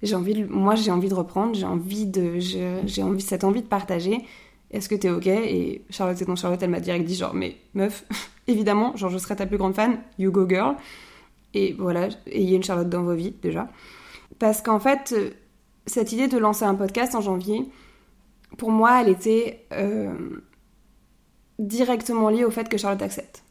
j'ai 0.01 0.15
envie, 0.15 0.44
moi 0.46 0.75
j'ai 0.75 0.92
envie 0.92 1.10
de 1.10 1.13
reprendre, 1.13 1.56
j'ai 1.56 1.65
envie 1.65 2.06
de, 2.06 2.39
j'ai 2.39 3.03
envie 3.03 3.22
cette 3.22 3.44
envie 3.44 3.62
de 3.62 3.68
partager. 3.68 4.20
Est-ce 4.72 4.89
que 4.89 4.96
t'es 4.96 5.10
ok? 5.10 5.27
Et 5.27 5.82
Charlotte, 5.89 6.18
c'est 6.18 6.25
ton 6.25 6.36
Charlotte, 6.36 6.62
elle 6.63 6.70
m'a 6.70 6.80
direct 6.80 7.06
dit 7.06 7.15
genre, 7.15 7.34
mais 7.34 7.58
meuf, 7.74 8.06
évidemment, 8.48 8.96
genre 8.96 9.10
je 9.10 9.18
serai 9.18 9.36
ta 9.36 9.46
plus 9.46 9.58
grande 9.58 9.75
fan, 9.75 9.98
you 10.18 10.32
go 10.32 10.48
girl. 10.48 10.75
Et 11.53 11.74
voilà, 11.77 12.08
ayez 12.25 12.56
une 12.56 12.63
Charlotte 12.63 12.89
dans 12.89 13.03
vos 13.03 13.13
vies 13.13 13.36
déjà. 13.42 13.70
Parce 14.39 14.62
qu'en 14.62 14.80
fait, 14.80 15.13
cette 15.85 16.11
idée 16.11 16.27
de 16.27 16.37
lancer 16.37 16.65
un 16.65 16.75
podcast 16.75 17.15
en 17.15 17.21
janvier, 17.21 17.69
pour 18.57 18.71
moi, 18.71 19.01
elle 19.01 19.09
était 19.09 19.65
euh, 19.73 20.13
directement 21.59 22.29
liée 22.29 22.45
au 22.45 22.51
fait 22.51 22.69
que 22.69 22.77
Charlotte 22.77 23.01
accepte. 23.01 23.43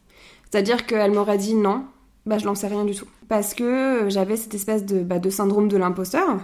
C'est-à-dire 0.51 0.87
qu'elle 0.87 1.13
m'aurait 1.13 1.39
dit 1.39 1.55
non, 1.55 1.85
bah 2.27 2.39
je 2.39 2.45
lançais 2.45 2.69
rien 2.69 2.85
du 2.85 2.95
tout. 2.95 3.07
Parce 3.29 3.55
que 3.55 4.07
j'avais 4.09 4.37
cette 4.37 4.55
espèce 4.55 4.85
de, 4.85 5.03
bah, 5.03 5.19
syndrome 5.31 5.69
de 5.69 5.77
l'imposteur. 5.77 6.41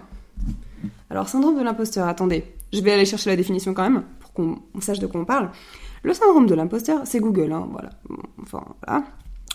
Alors, 1.10 1.28
syndrome 1.28 1.58
de 1.58 1.62
l'imposteur, 1.62 2.06
attendez, 2.06 2.44
je 2.72 2.80
vais 2.80 2.92
aller 2.92 3.04
chercher 3.04 3.30
la 3.30 3.36
définition 3.36 3.74
quand 3.74 3.82
même, 3.82 4.04
pour 4.20 4.32
qu'on 4.32 4.80
sache 4.80 4.98
de 4.98 5.06
quoi 5.06 5.20
on 5.20 5.24
parle. 5.24 5.50
Le 6.02 6.14
syndrome 6.14 6.46
de 6.46 6.54
l'imposteur, 6.54 7.00
c'est 7.04 7.18
Google, 7.18 7.52
hein, 7.52 7.66
voilà. 7.70 7.90
Enfin, 8.42 8.64
voilà. 8.86 9.04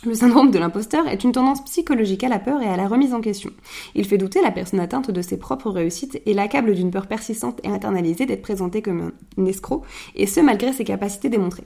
Le 0.05 0.15
syndrome 0.15 0.51
de 0.51 0.60
l'imposteur 0.60 1.07
est 1.07 1.24
une 1.24 1.31
tendance 1.31 1.63
psychologique 1.63 2.25
à 2.25 2.29
la 2.29 2.39
peur 2.39 2.62
et 2.62 2.67
à 2.67 2.75
la 2.75 2.89
remise 2.89 3.13
en 3.13 3.22
question. 3.22 3.51
Il 3.95 4.05
fait 4.05 4.17
douter 4.17 4.41
la 4.41 4.51
personne 4.51 4.81
atteinte 4.81 5.12
de 5.12 5.22
ses 5.22 5.38
propres 5.38 5.69
réussites 5.69 6.22
et 6.25 6.33
l'accable 6.33 6.75
d'une 6.75 6.91
peur 6.91 7.07
persistante 7.07 7.62
et 7.63 7.69
internalisée 7.69 8.25
d'être 8.25 8.41
présentée 8.41 8.81
comme 8.81 9.13
un 9.38 9.45
escroc, 9.45 9.83
et 10.15 10.27
ce 10.27 10.41
malgré 10.41 10.74
ses 10.74 10.83
capacités 10.83 11.29
démontrées. 11.29 11.63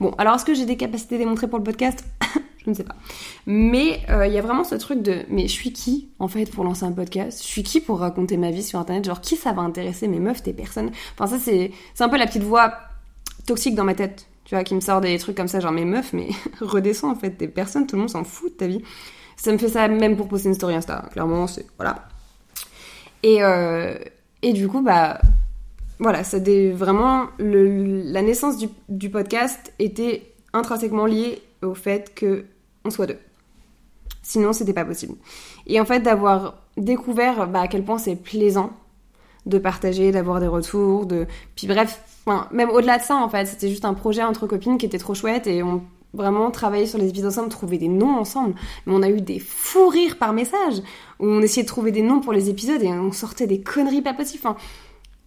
Bon, 0.00 0.10
alors 0.18 0.34
est-ce 0.34 0.44
que 0.44 0.52
j'ai 0.52 0.66
des 0.66 0.76
capacités 0.76 1.16
démontrées 1.16 1.48
pour 1.48 1.58
le 1.58 1.64
podcast 1.64 2.04
Je 2.64 2.70
ne 2.70 2.74
sais 2.74 2.84
pas. 2.84 2.94
Mais 3.46 4.02
euh, 4.10 4.26
il 4.26 4.34
y 4.34 4.38
a 4.38 4.42
vraiment 4.42 4.64
ce 4.64 4.74
truc 4.74 5.02
de 5.02 5.22
mais 5.30 5.48
je 5.48 5.52
suis 5.52 5.72
qui 5.72 6.10
en 6.18 6.28
fait 6.28 6.50
pour 6.50 6.64
lancer 6.64 6.84
un 6.84 6.92
podcast? 6.92 7.40
Je 7.40 7.46
suis 7.46 7.62
qui 7.62 7.80
pour 7.80 8.00
raconter 8.00 8.36
ma 8.36 8.50
vie 8.50 8.62
sur 8.62 8.78
internet? 8.78 9.06
Genre 9.06 9.20
qui 9.20 9.36
ça 9.36 9.52
va 9.52 9.62
intéresser 9.62 10.08
mes 10.08 10.20
meufs, 10.20 10.42
tes 10.42 10.52
personnes? 10.52 10.90
Enfin 11.14 11.26
ça 11.26 11.42
c'est 11.42 11.72
c'est 11.94 12.04
un 12.04 12.08
peu 12.08 12.18
la 12.18 12.26
petite 12.26 12.44
voix 12.44 12.74
toxique 13.46 13.74
dans 13.74 13.84
ma 13.84 13.94
tête 13.94 14.28
tu 14.58 14.64
qui 14.64 14.74
me 14.74 14.80
sort 14.80 15.00
des 15.00 15.18
trucs 15.18 15.36
comme 15.36 15.48
ça, 15.48 15.60
genre 15.60 15.72
mes 15.72 15.84
meufs, 15.84 16.12
mais 16.12 16.28
redescends 16.60 17.10
en 17.10 17.14
fait, 17.14 17.30
des 17.30 17.48
personnes, 17.48 17.86
tout 17.86 17.96
le 17.96 18.00
monde 18.00 18.10
s'en 18.10 18.24
fout 18.24 18.52
de 18.52 18.56
ta 18.56 18.66
vie. 18.66 18.82
Ça 19.36 19.52
me 19.52 19.58
fait 19.58 19.68
ça 19.68 19.88
même 19.88 20.16
pour 20.16 20.28
poster 20.28 20.48
une 20.48 20.54
story 20.54 20.74
Insta, 20.74 21.08
clairement, 21.12 21.46
c'est. 21.46 21.66
Voilà. 21.76 22.08
Et, 23.22 23.42
euh, 23.42 23.94
et 24.42 24.52
du 24.52 24.68
coup, 24.68 24.82
bah. 24.82 25.20
Voilà, 25.98 26.24
ça 26.24 26.38
vraiment. 26.72 27.26
Le, 27.38 28.02
la 28.12 28.22
naissance 28.22 28.56
du, 28.58 28.68
du 28.88 29.08
podcast 29.08 29.72
était 29.78 30.34
intrinsèquement 30.52 31.06
liée 31.06 31.40
au 31.62 31.74
fait 31.74 32.12
que 32.14 32.44
on 32.84 32.90
soit 32.90 33.06
deux. 33.06 33.18
Sinon, 34.22 34.52
c'était 34.52 34.72
pas 34.72 34.84
possible. 34.84 35.14
Et 35.66 35.80
en 35.80 35.84
fait, 35.84 36.00
d'avoir 36.00 36.56
découvert 36.76 37.46
bah, 37.46 37.60
à 37.60 37.68
quel 37.68 37.84
point 37.84 37.98
c'est 37.98 38.16
plaisant 38.16 38.72
de 39.46 39.58
partager, 39.58 40.10
d'avoir 40.10 40.40
des 40.40 40.46
retours, 40.48 41.06
de. 41.06 41.26
Puis 41.54 41.68
bref, 41.68 42.02
Même 42.26 42.70
au-delà 42.70 42.98
de 42.98 43.02
ça, 43.02 43.16
en 43.16 43.28
fait, 43.28 43.46
c'était 43.46 43.68
juste 43.68 43.84
un 43.84 43.94
projet 43.94 44.22
entre 44.22 44.46
copines 44.46 44.78
qui 44.78 44.86
était 44.86 44.98
trop 44.98 45.14
chouette 45.14 45.46
et 45.46 45.62
on 45.62 45.82
vraiment 46.14 46.50
travaillé 46.50 46.86
sur 46.86 46.98
les 46.98 47.08
épisodes 47.08 47.30
ensemble, 47.30 47.48
trouver 47.48 47.78
des 47.78 47.88
noms 47.88 48.16
ensemble. 48.16 48.54
Mais 48.86 48.92
on 48.94 49.02
a 49.02 49.08
eu 49.08 49.20
des 49.20 49.38
fous 49.38 49.88
rires 49.88 50.18
par 50.18 50.32
message 50.32 50.82
où 51.18 51.26
on 51.26 51.40
essayait 51.40 51.62
de 51.62 51.68
trouver 51.68 51.92
des 51.92 52.02
noms 52.02 52.20
pour 52.20 52.32
les 52.32 52.50
épisodes 52.50 52.82
et 52.82 52.88
on 52.88 53.12
sortait 53.12 53.46
des 53.46 53.62
conneries 53.62 54.02
pas 54.02 54.14
possibles. 54.14 54.42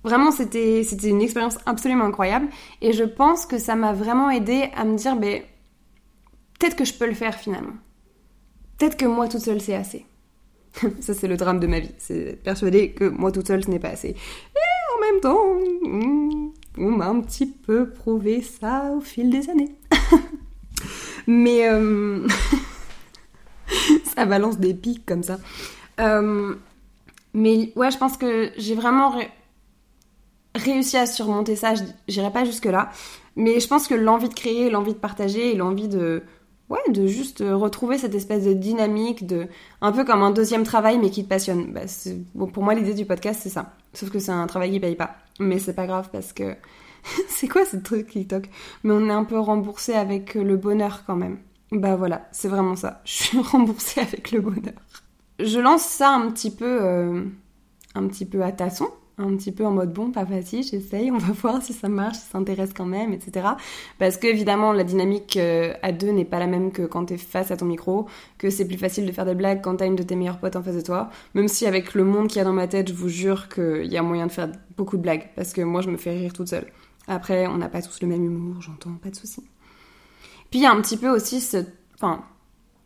Vraiment, 0.04 0.32
c'était 0.32 0.84
c'était 0.84 1.10
une 1.10 1.22
expérience 1.22 1.58
absolument 1.66 2.06
incroyable 2.06 2.48
et 2.82 2.94
je 2.94 3.04
pense 3.04 3.46
que 3.46 3.58
ça 3.58 3.76
m'a 3.76 3.94
vraiment 3.94 4.30
aidé 4.30 4.70
à 4.76 4.86
me 4.86 4.96
dire, 4.96 5.16
ben 5.16 5.42
peut-être 6.60 6.76
que 6.76 6.86
je 6.86 6.94
peux 6.94 7.08
le 7.08 7.16
faire 7.16 7.36
finalement. 7.36 7.74
Peut-être 8.78 8.98
que 8.98 9.06
moi 9.06 9.28
toute 9.28 9.42
seule 9.42 9.62
c'est 9.62 9.76
assez. 9.76 10.06
ça 11.00 11.14
c'est 11.16 11.28
le 11.28 11.38
drame 11.38 11.60
de 11.60 11.68
ma 11.68 11.80
vie, 11.80 11.96
c'est 11.98 12.40
persuader 12.44 12.92
que 12.92 13.06
moi 13.06 13.32
toute 13.32 13.48
seule 13.48 13.64
ce 13.64 13.72
n'est 13.72 13.80
pas 13.80 13.90
assez. 13.90 14.10
Et 14.10 14.96
en 14.96 15.02
même 15.02 15.22
temps. 15.22 15.56
Hmm, 15.84 16.45
on 16.78 16.92
m'a 16.92 17.08
un 17.08 17.22
petit 17.22 17.46
peu 17.46 17.90
prouvé 17.90 18.42
ça 18.42 18.92
au 18.96 19.02
fil 19.02 19.30
des 19.30 19.50
années. 19.50 19.76
Mais 21.28 21.68
euh, 21.68 22.28
ça 24.16 24.26
balance 24.26 24.60
des 24.60 24.74
pics 24.74 25.06
comme 25.06 25.24
ça. 25.24 25.38
Euh, 26.00 26.56
mais 27.34 27.74
ouais, 27.76 27.92
je 27.92 27.98
pense 27.98 28.18
que 28.18 28.52
j'ai 28.58 28.76
vraiment 28.76 29.16
réussi 30.56 30.98
à 30.98 31.06
surmonter 31.06 31.56
ça. 31.56 31.74
J'irai 32.08 32.32
pas 32.32 32.46
jusque 32.46 32.66
là, 32.66 32.92
mais 33.36 33.60
je 33.60 33.68
pense 33.68 33.88
que 33.88 33.96
l'envie 33.96 34.30
de 34.30 34.34
créer, 34.34 34.70
l'envie 34.70 34.94
de 34.94 35.00
partager 35.00 35.52
et 35.52 35.56
l'envie 35.56 35.88
de 35.88 36.24
ouais, 36.70 36.80
de 36.90 37.08
juste 37.08 37.44
retrouver 37.46 37.98
cette 37.98 38.16
espèce 38.16 38.46
de 38.46 38.54
dynamique, 38.54 39.26
de 39.26 39.48
un 39.82 39.92
peu 39.92 40.04
comme 40.04 40.24
un 40.24 40.32
deuxième 40.32 40.64
travail 40.64 40.98
mais 40.98 41.10
qui 41.10 41.24
te 41.24 41.30
passionne. 41.30 41.72
Bah, 41.74 41.82
pour 42.48 42.64
moi, 42.64 42.74
l'idée 42.74 42.94
du 42.94 43.06
podcast 43.06 43.42
c'est 43.44 43.50
ça. 43.50 43.74
Sauf 43.94 44.10
que 44.10 44.20
c'est 44.20 44.32
un 44.32 44.48
travail 44.48 44.72
qui 44.72 44.80
paye 44.80 44.96
pas. 44.96 45.16
Mais 45.40 45.60
c'est 45.60 45.74
pas 45.74 45.88
grave 45.88 46.10
parce 46.12 46.34
que 46.34 46.56
c'est 47.28 47.48
quoi 47.48 47.66
ce 47.66 47.78
truc 47.78 48.08
TikTok? 48.08 48.50
Mais 48.84 48.94
on 48.94 49.10
est 49.10 49.14
un 49.14 49.24
peu 49.24 49.40
remboursé 49.40 49.94
avec 49.94 50.36
le 50.36 50.58
bonheur 50.58 51.04
quand 51.06 51.16
même. 51.16 51.38
Bah 51.72 51.96
voilà, 51.96 52.28
c'est 52.32 52.48
vraiment 52.48 52.76
ça. 52.76 53.02
Je 53.06 53.12
suis 53.12 53.40
remboursée 53.40 54.02
avec 54.02 54.32
le 54.32 54.42
bonheur. 54.42 54.74
Je 55.40 55.60
lance 55.60 55.84
ça 55.84 56.12
un 56.12 56.32
petit 56.32 56.52
peu, 56.52 56.80
euh, 56.82 57.24
un 57.94 58.08
petit 58.08 58.26
peu 58.26 58.44
à 58.44 58.52
tasson, 58.52 58.88
un 59.18 59.36
petit 59.36 59.52
peu 59.52 59.66
en 59.66 59.72
mode 59.72 59.94
bon, 59.94 60.12
pas 60.12 60.26
facile, 60.26 60.64
j'essaye, 60.64 61.12
on 61.12 61.18
va 61.18 61.34
voir 61.42 61.62
si 61.62 61.74
ça 61.74 61.88
marche, 61.88 62.18
si 62.18 62.26
ça 62.30 62.38
intéresse 62.38 62.72
quand 62.76 62.86
même, 62.86 63.14
etc. 63.14 63.48
Parce 63.98 64.18
que 64.18 64.28
évidemment, 64.28 64.74
la 64.74 64.84
dynamique 64.84 65.38
euh, 65.38 65.74
à 65.82 65.92
deux 65.92 66.12
n'est 66.12 66.26
pas 66.26 66.40
la 66.40 66.48
même 66.48 66.72
que 66.72 66.84
quand 66.84 67.06
t'es 67.06 67.18
face 67.18 67.52
à 67.52 67.58
ton 67.58 67.66
micro, 67.66 68.08
que 68.38 68.50
c'est 68.50 68.68
plus 68.68 68.78
facile 68.78 69.06
de 69.06 69.12
faire 69.12 69.26
des 69.26 69.36
blagues 69.36 69.62
quand 69.62 69.78
t'as 69.78 69.88
une 69.88 69.96
de 69.96 70.04
tes 70.04 70.16
meilleures 70.16 70.40
potes 70.40 70.56
en 70.56 70.64
face 70.64 70.76
de 70.76 70.82
toi. 70.82 71.10
Même 71.34 71.48
si 71.48 71.66
avec 71.66 71.94
le 71.94 72.04
monde 72.04 72.28
qu'il 72.28 72.38
y 72.38 72.42
a 72.42 72.44
dans 72.44 72.54
ma 72.54 72.68
tête, 72.68 72.90
je 72.90 72.94
vous 72.94 73.10
jure 73.10 73.48
qu'il 73.50 73.86
y 73.86 73.98
a 73.98 74.04
moyen 74.04 74.28
de 74.28 74.32
faire 74.32 74.50
beaucoup 74.76 74.98
de 74.98 75.02
blagues, 75.02 75.30
parce 75.36 75.54
que 75.54 75.62
moi, 75.62 75.82
je 75.82 75.90
me 75.90 75.98
fais 75.98 76.12
rire 76.12 76.34
toute 76.34 76.50
seule. 76.50 76.68
Après, 77.08 77.48
on 77.48 77.58
n'a 77.58 77.70
pas 77.70 77.82
tous 77.82 78.02
le 78.02 78.08
même 78.08 78.24
humour, 78.24 78.62
j'entends, 78.62 78.96
pas 79.02 79.10
de 79.10 79.16
souci. 79.16 79.44
Puis 80.50 80.60
il 80.60 80.64
y 80.64 80.66
a 80.66 80.72
un 80.72 80.82
petit 80.82 80.98
peu 80.98 81.10
aussi 81.10 81.40
ce, 81.40 81.58
enfin, 81.96 82.24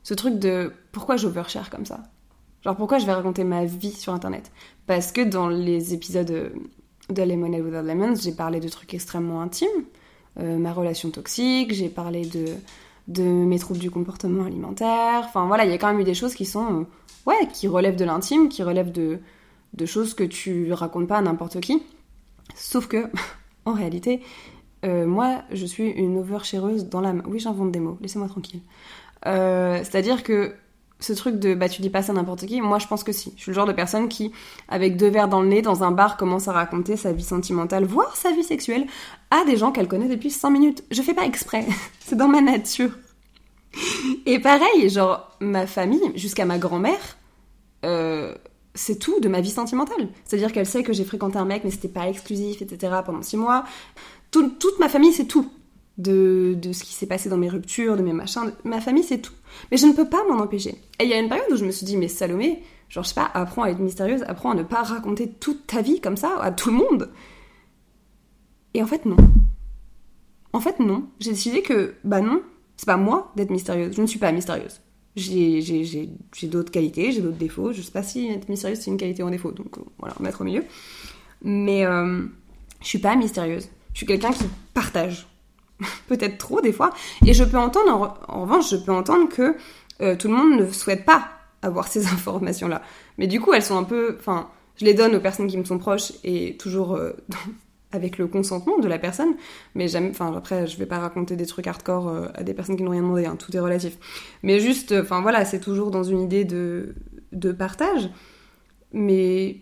ce 0.03 0.13
truc 0.13 0.39
de 0.39 0.71
pourquoi 0.91 1.17
j'overshare 1.17 1.69
comme 1.69 1.85
ça. 1.85 2.03
Genre 2.63 2.75
pourquoi 2.75 2.97
je 2.99 3.05
vais 3.05 3.13
raconter 3.13 3.43
ma 3.43 3.65
vie 3.65 3.91
sur 3.91 4.13
internet? 4.13 4.51
Parce 4.85 5.11
que 5.11 5.21
dans 5.21 5.47
les 5.47 5.93
épisodes 5.93 6.51
de 7.09 7.23
Lemonade 7.23 7.61
Without 7.61 7.83
Lemons, 7.83 8.15
j'ai 8.15 8.31
parlé 8.33 8.59
de 8.59 8.67
trucs 8.67 8.93
extrêmement 8.93 9.41
intimes, 9.41 9.67
euh, 10.39 10.57
ma 10.57 10.73
relation 10.73 11.09
toxique, 11.09 11.73
j'ai 11.73 11.89
parlé 11.89 12.25
de, 12.25 12.45
de 13.07 13.23
mes 13.23 13.59
troubles 13.59 13.79
du 13.79 13.91
comportement 13.91 14.45
alimentaire. 14.45 15.23
Enfin 15.25 15.47
voilà, 15.47 15.65
il 15.65 15.71
y 15.71 15.73
a 15.73 15.77
quand 15.77 15.87
même 15.87 15.99
eu 15.99 16.03
des 16.03 16.13
choses 16.13 16.35
qui 16.35 16.45
sont, 16.45 16.81
euh, 16.81 16.85
ouais, 17.25 17.47
qui 17.53 17.67
relèvent 17.67 17.95
de 17.95 18.05
l'intime, 18.05 18.49
qui 18.49 18.63
relèvent 18.63 18.91
de, 18.91 19.19
de 19.73 19.85
choses 19.85 20.13
que 20.13 20.23
tu 20.23 20.71
racontes 20.73 21.07
pas 21.07 21.17
à 21.17 21.21
n'importe 21.21 21.59
qui. 21.61 21.81
Sauf 22.55 22.87
que 22.87 23.05
en 23.65 23.73
réalité, 23.73 24.21
euh, 24.85 25.05
moi, 25.05 25.43
je 25.51 25.65
suis 25.65 25.89
une 25.89 26.17
overshareuse 26.17 26.85
dans 26.85 27.01
l'âme. 27.01 27.23
Oui, 27.27 27.39
j'invente 27.39 27.71
des 27.71 27.79
mots, 27.79 27.97
laissez-moi 28.01 28.27
tranquille. 28.27 28.61
Euh, 29.25 29.77
c'est-à-dire 29.79 30.23
que 30.23 30.53
ce 30.99 31.13
truc 31.13 31.39
de 31.39 31.53
bah 31.53 31.69
tu 31.69 31.81
dis 31.81 31.89
pas 31.89 32.01
ça 32.01 32.13
n'importe 32.13 32.45
qui, 32.45 32.59
moi 32.61 32.77
je 32.79 32.87
pense 32.87 33.03
que 33.03 33.11
si. 33.11 33.33
Je 33.37 33.43
suis 33.43 33.51
le 33.51 33.55
genre 33.55 33.65
de 33.65 33.73
personne 33.73 34.09
qui, 34.09 34.31
avec 34.67 34.97
deux 34.97 35.07
verres 35.09 35.29
dans 35.29 35.41
le 35.41 35.47
nez, 35.47 35.61
dans 35.61 35.83
un 35.83 35.91
bar, 35.91 36.17
commence 36.17 36.47
à 36.47 36.51
raconter 36.51 36.97
sa 36.97 37.13
vie 37.13 37.23
sentimentale, 37.23 37.85
voire 37.85 38.15
sa 38.15 38.31
vie 38.31 38.43
sexuelle, 38.43 38.85
à 39.31 39.45
des 39.45 39.57
gens 39.57 39.71
qu'elle 39.71 39.87
connaît 39.87 40.09
depuis 40.09 40.29
5 40.29 40.49
minutes. 40.49 40.83
Je 40.91 41.01
fais 41.01 41.13
pas 41.13 41.25
exprès, 41.25 41.65
c'est 41.99 42.15
dans 42.15 42.27
ma 42.27 42.41
nature. 42.41 42.91
Et 44.25 44.39
pareil, 44.39 44.89
genre, 44.89 45.35
ma 45.39 45.67
famille, 45.67 46.11
jusqu'à 46.15 46.45
ma 46.45 46.57
grand-mère, 46.57 47.17
euh, 47.85 48.35
c'est 48.73 48.97
tout 48.97 49.19
de 49.19 49.29
ma 49.29 49.41
vie 49.41 49.51
sentimentale. 49.51 50.09
C'est-à-dire 50.25 50.51
qu'elle 50.51 50.65
sait 50.65 50.83
que 50.83 50.91
j'ai 50.91 51.05
fréquenté 51.05 51.37
un 51.37 51.45
mec, 51.45 51.63
mais 51.63 51.71
c'était 51.71 51.87
pas 51.87 52.07
exclusif, 52.07 52.61
etc. 52.61 52.93
pendant 53.05 53.21
six 53.21 53.37
mois. 53.37 53.63
toute 54.31 54.79
ma 54.79 54.89
famille, 54.89 55.13
c'est 55.13 55.25
tout. 55.27 55.49
De, 55.99 56.57
ce 56.71 56.83
qui 56.83 56.93
s'est 56.93 57.07
passé 57.07 57.29
dans 57.29 57.37
mes 57.37 57.49
ruptures, 57.49 57.97
de 57.97 58.01
mes 58.01 58.13
machins. 58.13 58.51
Ma 58.63 58.81
famille, 58.81 59.03
c'est 59.03 59.19
tout. 59.19 59.33
Mais 59.69 59.77
je 59.77 59.85
ne 59.85 59.93
peux 59.93 60.07
pas 60.07 60.23
m'en 60.29 60.39
empêcher. 60.39 60.75
Et 60.99 61.03
il 61.03 61.09
y 61.09 61.13
a 61.13 61.19
une 61.19 61.29
période 61.29 61.51
où 61.51 61.57
je 61.57 61.65
me 61.65 61.71
suis 61.71 61.85
dit, 61.85 61.97
mais 61.97 62.07
Salomé, 62.07 62.63
genre, 62.87 63.03
je 63.03 63.09
sais 63.09 63.15
pas, 63.15 63.29
apprends 63.33 63.63
à 63.63 63.69
être 63.69 63.79
mystérieuse, 63.79 64.23
apprends 64.27 64.51
à 64.51 64.55
ne 64.55 64.63
pas 64.63 64.81
raconter 64.81 65.29
toute 65.29 65.67
ta 65.67 65.81
vie 65.81 65.99
comme 65.99 66.17
ça 66.17 66.39
à 66.41 66.51
tout 66.51 66.69
le 66.69 66.77
monde. 66.77 67.11
Et 68.73 68.81
en 68.81 68.87
fait, 68.87 69.05
non. 69.05 69.17
En 70.53 70.61
fait, 70.61 70.79
non. 70.79 71.09
J'ai 71.19 71.31
décidé 71.31 71.61
que, 71.61 71.95
bah 72.03 72.21
non, 72.21 72.41
c'est 72.77 72.85
pas 72.85 72.97
moi 72.97 73.31
d'être 73.35 73.49
mystérieuse. 73.51 73.93
Je 73.95 74.01
ne 74.01 74.07
suis 74.07 74.19
pas 74.19 74.31
mystérieuse 74.31 74.79
j'ai 75.19 76.47
d'autres 76.47 76.71
qualités, 76.71 77.11
j'ai 77.11 77.21
d'autres 77.21 77.37
défauts. 77.37 77.73
Je 77.73 77.81
sais 77.81 77.91
pas 77.91 78.03
si 78.03 78.27
être 78.27 78.49
mystérieuse 78.49 78.79
c'est 78.79 78.91
une 78.91 78.97
qualité 78.97 79.23
ou 79.23 79.27
un 79.27 79.31
défaut, 79.31 79.51
donc 79.51 79.77
euh, 79.77 79.81
voilà, 79.97 80.15
mettre 80.19 80.41
au 80.41 80.43
milieu. 80.43 80.63
Mais 81.41 81.85
euh, 81.85 82.23
je 82.81 82.87
suis 82.87 82.99
pas 82.99 83.15
mystérieuse. 83.15 83.69
Je 83.93 83.99
suis 83.99 84.05
quelqu'un 84.05 84.31
qui 84.31 84.45
partage. 84.73 85.27
Peut-être 86.07 86.37
trop 86.37 86.61
des 86.61 86.73
fois. 86.73 86.91
Et 87.25 87.33
je 87.33 87.43
peux 87.43 87.57
entendre, 87.57 88.17
en, 88.27 88.41
revanche, 88.41 88.69
je 88.71 88.77
peux 88.77 88.91
entendre 88.91 89.29
que 89.29 89.55
euh, 90.01 90.15
tout 90.15 90.27
le 90.27 90.33
monde 90.33 90.59
ne 90.59 90.71
souhaite 90.71 91.05
pas 91.05 91.29
avoir 91.61 91.87
ces 91.87 92.07
informations-là. 92.13 92.81
Mais 93.17 93.27
du 93.27 93.39
coup, 93.39 93.53
elles 93.53 93.63
sont 93.63 93.77
un 93.77 93.83
peu. 93.83 94.15
Enfin, 94.19 94.49
je 94.77 94.85
les 94.85 94.93
donne 94.93 95.15
aux 95.15 95.19
personnes 95.19 95.47
qui 95.47 95.57
me 95.57 95.65
sont 95.65 95.77
proches 95.77 96.13
et 96.23 96.55
toujours 96.57 96.97
avec 97.91 98.17
le 98.17 98.27
consentement 98.27 98.77
de 98.77 98.87
la 98.87 98.99
personne, 98.99 99.35
mais 99.73 99.87
j'aime, 99.87 100.09
enfin 100.11 100.31
après 100.35 100.67
je 100.67 100.77
vais 100.77 100.85
pas 100.85 100.99
raconter 100.99 101.35
des 101.35 101.45
trucs 101.45 101.65
hardcore 101.65 102.07
euh, 102.07 102.27
à 102.35 102.43
des 102.43 102.53
personnes 102.53 102.77
qui 102.77 102.83
n'ont 102.83 102.91
rien 102.91 103.01
demandé, 103.01 103.25
hein, 103.25 103.35
tout 103.35 103.55
est 103.55 103.59
relatif. 103.59 103.97
Mais 104.43 104.59
juste, 104.59 104.91
enfin 104.91 105.21
voilà, 105.21 105.43
c'est 105.45 105.59
toujours 105.59 105.89
dans 105.89 106.03
une 106.03 106.21
idée 106.21 106.45
de, 106.45 106.95
de 107.31 107.51
partage, 107.51 108.09
mais 108.93 109.61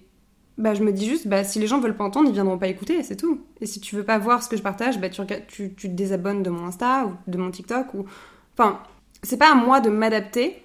bah 0.57 0.73
je 0.73 0.83
me 0.83 0.91
dis 0.91 1.07
juste, 1.07 1.27
bah 1.27 1.43
si 1.43 1.59
les 1.59 1.67
gens 1.67 1.79
veulent 1.79 1.95
pas 1.95 2.03
entendre, 2.03 2.29
ils 2.29 2.33
viendront 2.33 2.57
pas 2.57 2.67
écouter, 2.67 3.03
c'est 3.03 3.15
tout. 3.15 3.41
Et 3.61 3.65
si 3.65 3.79
tu 3.79 3.95
veux 3.95 4.03
pas 4.03 4.17
voir 4.17 4.43
ce 4.43 4.49
que 4.49 4.57
je 4.57 4.63
partage, 4.63 4.99
bah 4.99 5.09
tu, 5.09 5.21
tu, 5.47 5.73
tu 5.73 5.89
te 5.89 5.93
désabonnes 5.93 6.43
de 6.43 6.49
mon 6.49 6.65
Insta 6.65 7.05
ou 7.05 7.31
de 7.31 7.37
mon 7.37 7.51
TikTok 7.51 7.93
ou, 7.93 8.05
enfin 8.53 8.79
c'est 9.23 9.37
pas 9.37 9.51
à 9.51 9.55
moi 9.55 9.79
de 9.81 9.89
m'adapter 9.89 10.63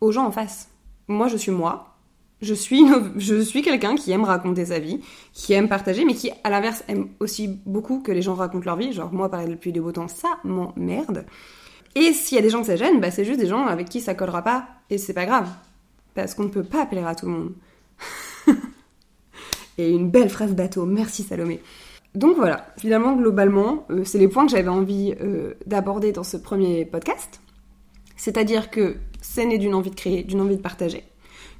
aux 0.00 0.12
gens 0.12 0.26
en 0.26 0.32
face. 0.32 0.68
Moi 1.08 1.28
je 1.28 1.36
suis 1.36 1.50
moi, 1.50 1.90
je 2.42 2.54
suis, 2.54 2.82
je 3.16 3.40
suis 3.40 3.62
quelqu'un 3.62 3.96
qui 3.96 4.12
aime 4.12 4.24
raconter 4.24 4.66
sa 4.66 4.78
vie, 4.78 5.00
qui 5.32 5.52
aime 5.52 5.68
partager, 5.68 6.04
mais 6.04 6.14
qui, 6.14 6.30
à 6.42 6.50
l'inverse, 6.50 6.84
aime 6.88 7.08
aussi 7.20 7.60
beaucoup 7.66 8.00
que 8.00 8.12
les 8.12 8.22
gens 8.22 8.34
racontent 8.34 8.64
leur 8.64 8.76
vie. 8.76 8.92
Genre, 8.92 9.12
moi, 9.12 9.30
parler 9.30 9.48
depuis 9.48 9.72
des 9.72 9.80
beaux 9.80 9.92
temps, 9.92 10.08
ça 10.08 10.38
m'emmerde. 10.44 11.26
Et 11.94 12.12
s'il 12.12 12.36
y 12.36 12.38
a 12.38 12.42
des 12.42 12.50
gens 12.50 12.60
que 12.60 12.66
ça 12.66 12.76
gêne, 12.76 13.00
bah, 13.00 13.10
c'est 13.10 13.24
juste 13.24 13.40
des 13.40 13.46
gens 13.46 13.66
avec 13.66 13.88
qui 13.88 14.00
ça 14.00 14.14
collera 14.14 14.42
pas, 14.42 14.68
et 14.88 14.96
c'est 14.96 15.12
pas 15.12 15.26
grave. 15.26 15.48
Parce 16.14 16.34
qu'on 16.34 16.44
ne 16.44 16.48
peut 16.48 16.62
pas 16.62 16.82
appeler 16.82 17.02
à 17.02 17.14
tout 17.14 17.26
le 17.26 17.32
monde. 17.32 17.52
une 19.88 20.10
belle 20.10 20.28
phrase 20.28 20.54
bateau, 20.54 20.84
merci 20.84 21.22
Salomé. 21.22 21.60
Donc 22.14 22.36
voilà, 22.36 22.66
finalement, 22.76 23.14
globalement, 23.14 23.86
euh, 23.90 24.04
c'est 24.04 24.18
les 24.18 24.26
points 24.26 24.44
que 24.44 24.50
j'avais 24.50 24.68
envie 24.68 25.14
euh, 25.20 25.54
d'aborder 25.66 26.12
dans 26.12 26.24
ce 26.24 26.36
premier 26.36 26.84
podcast. 26.84 27.40
C'est-à-dire 28.16 28.70
que 28.70 28.96
c'est 29.20 29.46
né 29.46 29.58
d'une 29.58 29.74
envie 29.74 29.90
de 29.90 29.94
créer, 29.94 30.24
d'une 30.24 30.40
envie 30.40 30.56
de 30.56 30.62
partager. 30.62 31.04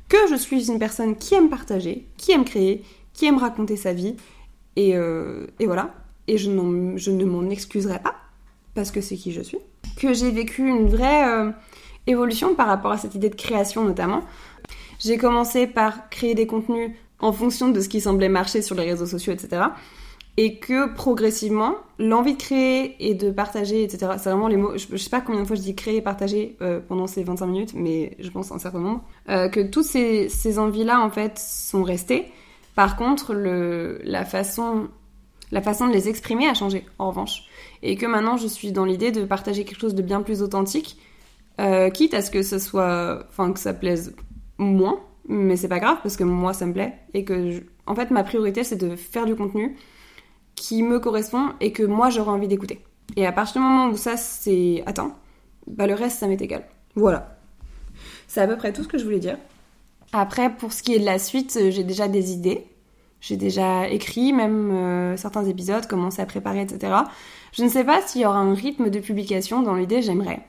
Que 0.09 0.19
je 0.29 0.35
suis 0.35 0.69
une 0.69 0.81
personne 0.81 1.17
qui 1.17 1.35
aime 1.35 1.49
partager, 1.49 2.09
qui 2.17 2.33
aime 2.33 2.45
créer, 2.45 2.83
qui 3.13 3.27
aime 3.27 3.39
raconter 3.39 3.77
sa 3.77 3.93
vie. 3.93 4.17
Et, 4.75 4.97
euh, 4.97 5.47
voilà. 5.61 5.95
Et 6.27 6.37
je, 6.37 6.51
ne 6.51 7.25
m'en 7.25 7.49
excuserai 7.49 8.01
pas, 8.01 8.17
parce 8.75 8.91
que 8.91 9.01
c'est 9.01 9.17
qui 9.17 9.33
je 9.33 9.43
suis. 9.43 9.59
Que 9.97 10.13
j'ai 10.13 10.31
vécu 10.31 10.69
une 10.69 10.89
vraie 10.89 11.53
évolution 12.07 12.55
par 12.55 12.67
rapport 12.67 12.93
à 12.93 12.99
cette 12.99 13.15
idée 13.15 13.31
de 13.31 13.35
création 13.35 13.85
notamment. 13.85 14.23
J'ai 14.99 15.17
commencé 15.17 15.67
par 15.67 16.09
créer 16.11 16.35
des 16.35 16.47
contenus 16.47 16.93
en 17.21 17.33
fonction 17.33 17.69
de 17.69 17.81
ce 17.81 17.89
qui 17.89 18.01
semblait 18.01 18.29
marcher 18.29 18.63
sur 18.63 18.75
les 18.75 18.85
réseaux 18.85 19.07
sociaux, 19.07 19.33
etc. 19.33 19.63
Et 20.37 20.59
que 20.59 20.93
progressivement, 20.95 21.75
l'envie 21.99 22.35
de 22.35 22.39
créer 22.43 22.97
et 23.01 23.15
de 23.15 23.31
partager, 23.31 23.83
etc. 23.83 24.13
C'est 24.19 24.31
vraiment 24.31 24.49
les 24.49 24.57
mots. 24.57 24.77
Je, 24.77 24.97
sais 24.97 25.11
pas 25.11 25.21
combien 25.21 25.43
de 25.43 25.47
fois 25.47 25.57
je 25.57 25.63
dis 25.63 25.75
créer 25.75 25.97
et 25.97 26.03
partager 26.03 26.57
euh, 26.63 26.81
pendant 26.81 27.07
ces 27.07 27.23
25 27.23 27.47
minutes, 27.47 27.73
mais 27.75 28.17
je 28.21 28.31
pense 28.31 28.53
un 28.53 28.59
certain 28.59 28.81
nombre. 28.81 29.03
Euh, 29.29 29.49
que 29.49 29.61
toutes 29.61 29.85
ces, 29.85 30.59
envies-là, 30.59 31.01
en 31.01 31.11
fait, 31.11 31.39
sont 31.39 31.83
restées. 31.83 32.27
Par 32.75 32.97
contre, 32.97 33.35
la 33.35 34.25
façon 34.25 34.89
la 35.53 35.61
façon 35.61 35.89
de 35.89 35.93
les 35.93 36.09
exprimer 36.09 36.47
a 36.47 36.55
changé, 36.55 36.87
en 36.99 37.09
revanche. 37.09 37.43
Et 37.83 37.97
que 37.97 38.07
maintenant, 38.07 38.37
je 38.37 38.47
suis 38.47 38.73
dans 38.73 38.85
l'idée 38.85 39.11
de 39.11 39.25
partager 39.25 39.65
quelque 39.65 39.81
chose 39.81 39.95
de 39.95 40.03
bien 40.03 40.23
plus 40.23 40.43
authentique, 40.43 40.97
euh, 41.61 41.91
quitte 41.91 42.15
à 42.15 42.23
ce 42.23 42.31
que 42.31 42.43
ce 42.43 42.59
soit, 42.59 43.27
enfin, 43.29 43.53
que 43.53 43.59
ça 43.59 43.75
plaise 43.75 44.15
moins, 44.59 45.01
mais 45.29 45.57
c'est 45.57 45.69
pas 45.69 45.79
grave 45.79 45.99
parce 46.03 46.17
que 46.17 46.25
moi 46.25 46.53
ça 46.53 46.67
me 46.67 46.73
plaît 46.73 46.95
et 47.15 47.25
que 47.25 47.63
en 47.87 47.95
fait 47.95 48.11
ma 48.11 48.25
priorité 48.25 48.65
c'est 48.65 48.77
de 48.77 48.97
faire 48.97 49.27
du 49.27 49.35
contenu 49.35 49.77
qui 50.55 50.83
me 50.83 50.99
correspond 50.99 51.51
et 51.61 51.73
que 51.73 51.83
moi 51.83 52.11
j'aurais 52.11 52.31
envie 52.31 52.49
d'écouter. 52.49 52.85
Et 53.17 53.27
à 53.27 53.33
partir 53.33 53.61
du 53.61 53.67
moment 53.67 53.89
où 53.89 53.97
ça 53.97 54.17
c'est 54.17 54.83
atteint, 54.87 55.15
bah 55.67 55.87
le 55.87 55.95
reste 55.95 56.19
ça 56.19 56.27
m'est 56.27 56.41
égal. 56.41 56.65
Voilà. 56.95 57.39
C'est 58.27 58.41
à 58.41 58.47
peu 58.47 58.57
près 58.57 58.73
tout 58.73 58.83
ce 58.83 58.89
que 58.89 58.99
je 58.99 59.05
voulais 59.05 59.19
dire. 59.19 59.39
Après 60.13 60.55
pour 60.55 60.73
ce 60.73 60.83
qui 60.83 60.95
est 60.95 60.99
de 60.99 61.05
la 61.05 61.19
suite, 61.19 61.57
euh, 61.61 61.71
j'ai 61.71 61.85
déjà 61.85 62.09
des 62.09 62.33
idées. 62.33 62.67
J'ai 63.21 63.37
déjà 63.37 63.89
écrit 63.89 64.33
même 64.33 64.71
euh, 64.71 65.17
certains 65.17 65.45
épisodes, 65.45 65.87
commencé 65.87 66.23
à 66.23 66.27
préparer, 66.27 66.63
etc. 66.63 66.95
Je 67.53 67.63
ne 67.63 67.69
sais 67.69 67.85
pas 67.85 68.01
s'il 68.01 68.23
y 68.23 68.27
aura 68.27 68.39
un 68.39 68.55
rythme 68.55 68.89
de 68.89 68.99
publication. 68.99 69.63
Dans 69.63 69.75
l'idée, 69.75 70.01
j'aimerais. 70.01 70.41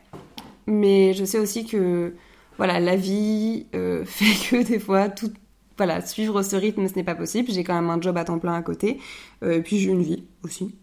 Mais 0.68 1.14
je 1.14 1.26
sais 1.26 1.38
aussi 1.38 1.66
que 1.66 2.14
voilà, 2.58 2.80
la 2.80 2.96
vie 2.96 3.68
euh, 3.76 4.04
fait 4.06 4.50
que 4.50 4.64
des 4.64 4.80
fois, 4.80 5.10
tout, 5.10 5.32
voilà, 5.78 6.02
suivre 6.02 6.42
ce 6.44 6.56
rythme, 6.56 6.88
ce 6.88 6.96
n'est 6.96 7.04
pas 7.04 7.16
possible. 7.16 7.52
J'ai 7.52 7.64
quand 7.64 7.74
même 7.74 7.90
un 7.90 8.00
job 8.00 8.18
à 8.18 8.24
temps 8.24 8.40
plein 8.40 8.54
à 8.54 8.62
côté, 8.62 9.00
euh, 9.44 9.58
et 9.58 9.62
puis 9.62 9.80
j'ai 9.80 9.90
une 9.90 10.04
vie 10.04 10.24
aussi. 10.44 10.76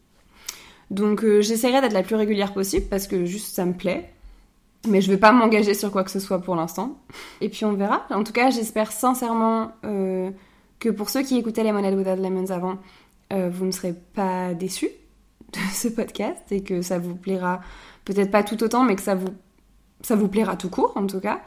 Donc 0.91 1.23
euh, 1.23 1.43
j'essaierai 1.43 1.81
d'être 1.81 1.93
la 1.93 2.03
plus 2.03 2.17
régulière 2.17 2.55
possible 2.55 2.87
parce 2.89 3.07
que 3.07 3.25
juste 3.25 3.55
ça 3.55 3.67
me 3.67 3.75
plaît. 3.75 4.13
Mais 4.89 5.01
je 5.01 5.11
vais 5.11 5.19
pas 5.19 5.33
m'engager 5.33 5.75
sur 5.75 5.91
quoi 5.91 6.05
que 6.05 6.11
ce 6.11 6.21
soit 6.21 6.41
pour 6.41 6.55
l'instant. 6.55 7.01
Et 7.41 7.49
puis 7.49 7.65
on 7.65 7.73
verra. 7.73 8.07
En 8.11 8.23
tout 8.23 8.33
cas, 8.33 8.51
j'espère 8.51 8.93
sincèrement 8.93 9.73
que 9.83 10.89
pour 10.89 11.11
ceux 11.11 11.23
qui 11.23 11.37
écoutaient 11.37 11.65
les 11.65 11.71
Lemonade 11.71 11.95
Without 11.95 12.23
Lemons 12.23 12.51
avant, 12.51 12.79
vous 13.33 13.67
ne 13.67 13.73
serez 13.73 13.93
pas 14.15 14.55
déçus 14.55 14.91
de 15.53 15.59
ce 15.73 15.89
podcast 15.89 16.41
et 16.53 16.63
que 16.63 16.81
ça 16.81 17.01
vous 17.01 17.17
plaira 17.17 17.61
peut-être 18.05 18.31
pas 18.31 18.45
tout 18.45 18.63
autant, 18.63 18.85
mais 18.85 18.95
que 18.95 19.03
ça 19.03 19.17
vous 19.17 19.35
ça 20.01 20.15
vous 20.15 20.29
plaira 20.29 20.57
tout 20.57 20.71
court 20.71 20.93
en 20.97 21.07
tout 21.07 21.21
cas. 21.21 21.41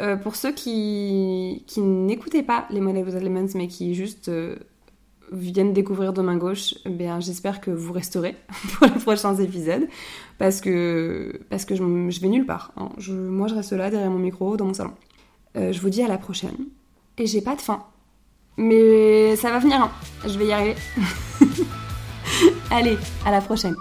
Euh, 0.00 0.16
pour 0.16 0.36
ceux 0.36 0.52
qui, 0.52 1.64
qui 1.66 1.80
n'écoutaient 1.80 2.42
pas 2.42 2.66
les 2.70 2.80
Money 2.80 3.02
Without 3.02 3.20
Lemons 3.20 3.48
mais 3.54 3.66
qui 3.66 3.94
juste 3.94 4.28
euh, 4.28 4.56
viennent 5.32 5.72
découvrir 5.72 6.12
de 6.12 6.20
main 6.20 6.36
gauche, 6.36 6.74
eh 6.84 6.90
bien 6.90 7.18
j'espère 7.20 7.60
que 7.60 7.70
vous 7.70 7.92
resterez 7.92 8.36
pour 8.78 8.86
les 8.86 9.00
prochains 9.00 9.34
épisodes 9.36 9.88
parce 10.38 10.60
que, 10.60 11.40
parce 11.48 11.64
que 11.64 11.74
je, 11.74 11.82
je 11.82 12.20
vais 12.20 12.28
nulle 12.28 12.46
part. 12.46 12.72
Hein. 12.76 12.90
Je, 12.98 13.12
moi 13.12 13.48
je 13.48 13.54
reste 13.54 13.72
là 13.72 13.90
derrière 13.90 14.10
mon 14.10 14.18
micro 14.18 14.56
dans 14.56 14.66
mon 14.66 14.74
salon. 14.74 14.92
Euh, 15.56 15.72
je 15.72 15.80
vous 15.80 15.90
dis 15.90 16.02
à 16.02 16.08
la 16.08 16.18
prochaine 16.18 16.56
et 17.18 17.26
j'ai 17.26 17.40
pas 17.40 17.56
de 17.56 17.60
faim. 17.60 17.82
Mais 18.58 19.36
ça 19.36 19.50
va 19.50 19.58
venir, 19.58 19.80
hein. 19.80 19.90
je 20.26 20.38
vais 20.38 20.46
y 20.46 20.52
arriver. 20.52 20.74
Allez, 22.70 22.96
à 23.24 23.30
la 23.30 23.40
prochaine. 23.40 23.76